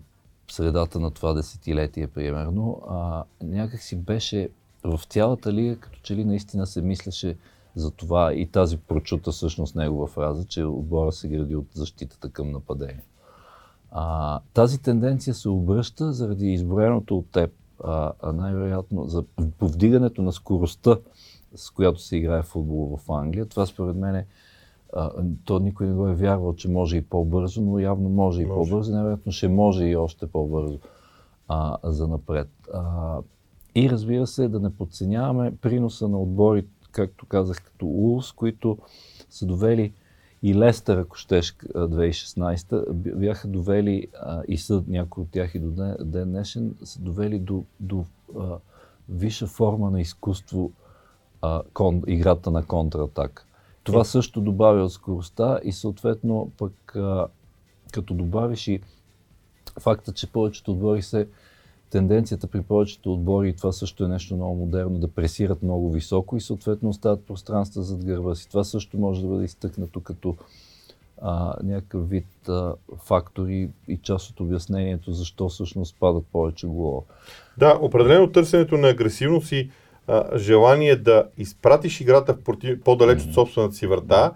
средата 0.55 1.01
на 1.01 1.11
това 1.11 1.33
десетилетие, 1.33 2.07
примерно, 2.07 2.83
а, 2.89 3.25
някак 3.43 3.81
си 3.81 3.97
беше 3.97 4.49
в 4.85 5.01
цялата 5.09 5.53
лига, 5.53 5.77
като 5.77 5.99
че 6.03 6.17
ли 6.17 6.25
наистина 6.25 6.67
се 6.67 6.83
мислеше 6.83 7.37
за 7.77 7.91
това 7.91 8.35
и 8.35 8.47
тази 8.47 8.77
прочута 8.77 9.33
всъщност 9.33 9.77
негова 9.77 10.07
фраза, 10.07 10.45
че 10.45 10.65
отбора 10.65 11.13
се 11.13 11.29
гради 11.29 11.57
от 11.57 11.67
защитата 11.73 12.31
към 12.31 12.51
нападение. 12.51 13.05
А, 13.91 14.41
тази 14.55 14.83
тенденция 14.83 15.35
се 15.35 15.49
обръща 15.49 16.13
заради 16.13 16.53
изброеното 16.53 17.19
от 17.19 17.27
теб, 17.31 17.51
а, 17.85 18.13
а 18.23 18.33
най-вероятно 18.33 19.09
за 19.09 19.25
повдигането 19.59 20.23
на 20.23 20.33
скоростта, 20.33 20.99
с 21.55 21.71
която 21.71 22.01
се 22.01 22.17
играе 22.17 22.43
футбол 22.43 22.97
в 22.97 23.13
Англия. 23.13 23.47
Това 23.47 23.67
според 23.67 23.97
мен 23.97 24.17
е, 24.17 24.27
а, 24.95 25.11
то 25.45 25.59
никой 25.59 25.87
не 25.87 25.95
го 25.95 26.09
е 26.09 26.15
вярвал, 26.15 26.55
че 26.55 26.69
може 26.69 26.97
и 26.97 27.03
по-бързо, 27.03 27.63
но 27.63 27.79
явно 27.79 28.09
може 28.09 28.43
и 28.43 28.49
по-бързо, 28.49 28.93
най-вероятно 28.93 29.33
ще 29.33 29.49
може 29.49 29.85
и 29.85 29.97
още 29.97 30.27
по-бързо 30.27 30.79
а, 31.49 31.79
за 31.85 32.09
напред. 32.09 32.49
А, 32.75 33.19
и 33.75 33.91
разбира 33.91 34.27
се, 34.27 34.49
да 34.49 34.61
не 34.61 34.77
подценяваме 34.77 35.57
приноса 35.57 36.09
на 36.09 36.19
отбори, 36.19 36.67
както 36.93 37.27
казах, 37.27 37.65
като 37.65 37.87
Улс, 37.87 38.33
които 38.33 38.79
са 39.31 39.47
довели 39.47 39.93
и 40.43 40.55
Лестър, 40.55 40.99
ако 40.99 41.17
щеш, 41.17 41.57
2016, 41.57 42.93
бяха 42.93 43.49
довели 43.49 44.09
а, 44.21 44.43
и 44.49 44.59
са 44.59 44.85
някои 44.89 45.23
от 45.23 45.31
тях 45.31 45.55
и 45.55 45.59
до 45.59 45.71
ден, 45.71 45.97
ден 46.01 46.31
днешен, 46.31 46.75
са 46.85 47.01
довели 47.01 47.39
до, 47.39 47.65
до 47.81 48.05
а, 48.39 48.57
висша 49.09 49.47
форма 49.47 49.91
на 49.91 50.01
изкуство 50.01 50.73
а, 51.43 51.63
кон, 51.73 52.03
играта 52.07 52.51
на 52.51 52.67
контратак. 52.67 53.47
Това 53.85 54.05
също 54.05 54.41
добавя 54.41 54.85
от 54.85 54.93
скоростта 54.93 55.61
и 55.65 55.73
съответно 55.73 56.53
пък 56.59 56.97
а, 56.97 57.27
като 57.93 58.15
добавиш 58.15 58.69
и 58.69 58.81
факта, 59.81 60.13
че 60.13 60.33
повечето 60.33 60.71
отбори 60.71 61.03
се 61.03 61.29
тенденцията 61.91 62.47
при 62.47 62.63
повечето 62.63 63.15
отбори, 63.15 63.49
и 63.49 63.57
това 63.57 63.73
също 63.73 64.05
е 64.05 64.09
нещо 64.09 64.37
много 64.37 64.55
модерно, 64.55 64.99
да 64.99 65.09
пресират 65.09 65.63
много 65.63 65.93
високо 65.93 66.37
и 66.37 66.41
съответно 66.41 66.89
остават 66.89 67.27
пространства 67.27 67.83
зад 67.83 68.05
гърба 68.05 68.35
си. 68.35 68.49
Това 68.49 68.65
също 68.65 68.99
може 68.99 69.23
да 69.23 69.29
бъде 69.29 69.45
изтъкнато 69.45 70.01
като 70.01 70.37
а, 71.23 71.55
някакъв 71.63 72.09
вид 72.09 72.49
а, 72.49 72.75
фактори 72.97 73.71
и 73.89 73.97
част 73.97 74.31
от 74.31 74.41
обяснението 74.41 75.13
защо 75.13 75.49
всъщност 75.49 75.97
падат 76.01 76.25
повече 76.33 76.67
голове. 76.67 77.07
Да, 77.59 77.79
определено 77.83 78.33
търсенето 78.33 78.77
на 78.77 78.89
агресивност 78.89 79.53
и 79.53 79.71
а, 80.07 80.39
желание 80.39 80.97
да 80.97 81.25
изпратиш 81.39 82.01
играта 82.01 82.37
против... 82.45 82.81
по-далеч 82.85 83.19
mm-hmm. 83.19 83.29
от 83.29 83.35
собствената 83.35 83.75
си 83.75 83.87
врата, 83.87 84.33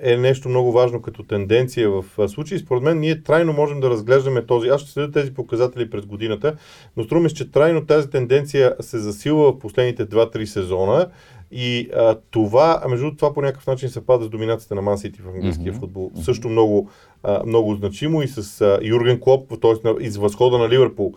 е 0.00 0.16
нещо 0.16 0.48
много 0.48 0.72
важно 0.72 1.02
като 1.02 1.22
тенденция 1.22 1.90
в 1.90 2.28
случай. 2.28 2.58
Според 2.58 2.82
мен 2.82 3.00
ние 3.00 3.22
трайно 3.22 3.52
можем 3.52 3.80
да 3.80 3.90
разглеждаме 3.90 4.46
този. 4.46 4.68
Аз 4.68 4.80
ще 4.80 4.90
следя 4.90 5.12
тези 5.12 5.34
показатели 5.34 5.90
през 5.90 6.06
годината, 6.06 6.56
но 6.96 7.04
струва 7.04 7.30
че 7.30 7.50
трайно 7.50 7.86
тази 7.86 8.10
тенденция 8.10 8.74
се 8.80 8.98
засилва 8.98 9.52
в 9.52 9.58
последните 9.58 10.06
2-3 10.06 10.44
сезона. 10.44 11.06
И 11.50 11.88
а, 11.96 12.16
това, 12.30 12.80
а 12.84 12.88
между 12.88 13.16
това 13.16 13.34
по 13.34 13.42
някакъв 13.42 13.66
начин 13.66 13.88
съвпада 13.88 14.24
с 14.24 14.28
доминацията 14.28 14.74
на 14.74 14.82
Ман 14.82 14.98
Сити 14.98 15.20
в 15.22 15.28
английския 15.28 15.72
mm-hmm. 15.72 15.78
футбол. 15.78 16.10
Също 16.22 16.48
много, 16.48 16.90
а, 17.22 17.42
много 17.46 17.74
значимо 17.74 18.22
и 18.22 18.28
с 18.28 18.60
а, 18.60 18.78
Юрген 18.82 19.20
Клоп, 19.20 19.52
т.е. 19.60 20.04
из 20.04 20.16
възхода 20.16 20.58
на 20.58 20.68
Ливърпул 20.68 21.14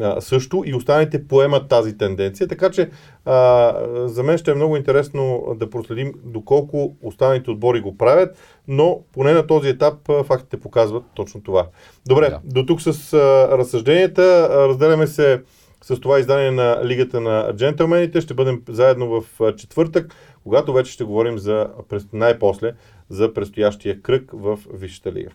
а, 0.00 0.20
също 0.20 0.62
и 0.66 0.74
останалите 0.74 1.26
поемат 1.26 1.68
тази 1.68 1.98
тенденция. 1.98 2.48
Така 2.48 2.70
че 2.70 2.90
а, 3.24 3.74
за 4.06 4.22
мен 4.22 4.38
ще 4.38 4.50
е 4.50 4.54
много 4.54 4.76
интересно 4.76 5.44
да 5.56 5.70
проследим 5.70 6.12
доколко 6.24 6.96
останалите 7.02 7.50
отбори 7.50 7.80
го 7.80 7.96
правят, 7.96 8.36
но 8.68 9.00
поне 9.12 9.32
на 9.32 9.46
този 9.46 9.68
етап 9.68 10.08
а, 10.08 10.24
фактите 10.24 10.60
показват 10.60 11.04
точно 11.14 11.42
това. 11.42 11.66
Добре, 12.06 12.28
да. 12.28 12.40
до 12.44 12.66
тук 12.66 12.82
с 12.82 13.12
а, 13.12 13.18
разсъжденията. 13.58 14.48
Разделяме 14.68 15.06
се 15.06 15.42
с 15.84 16.00
това 16.00 16.18
издание 16.18 16.50
на 16.50 16.80
Лигата 16.84 17.20
на 17.20 17.52
джентълмените. 17.56 18.20
Ще 18.20 18.34
бъдем 18.34 18.62
заедно 18.68 19.20
в 19.20 19.54
четвъртък, 19.56 20.14
когато 20.42 20.72
вече 20.72 20.92
ще 20.92 21.04
говорим 21.04 21.38
за 21.38 21.68
най-после 22.12 22.72
за 23.08 23.34
предстоящия 23.34 24.02
кръг 24.02 24.30
в 24.32 24.58
Висшата 24.72 25.12
лига. 25.12 25.30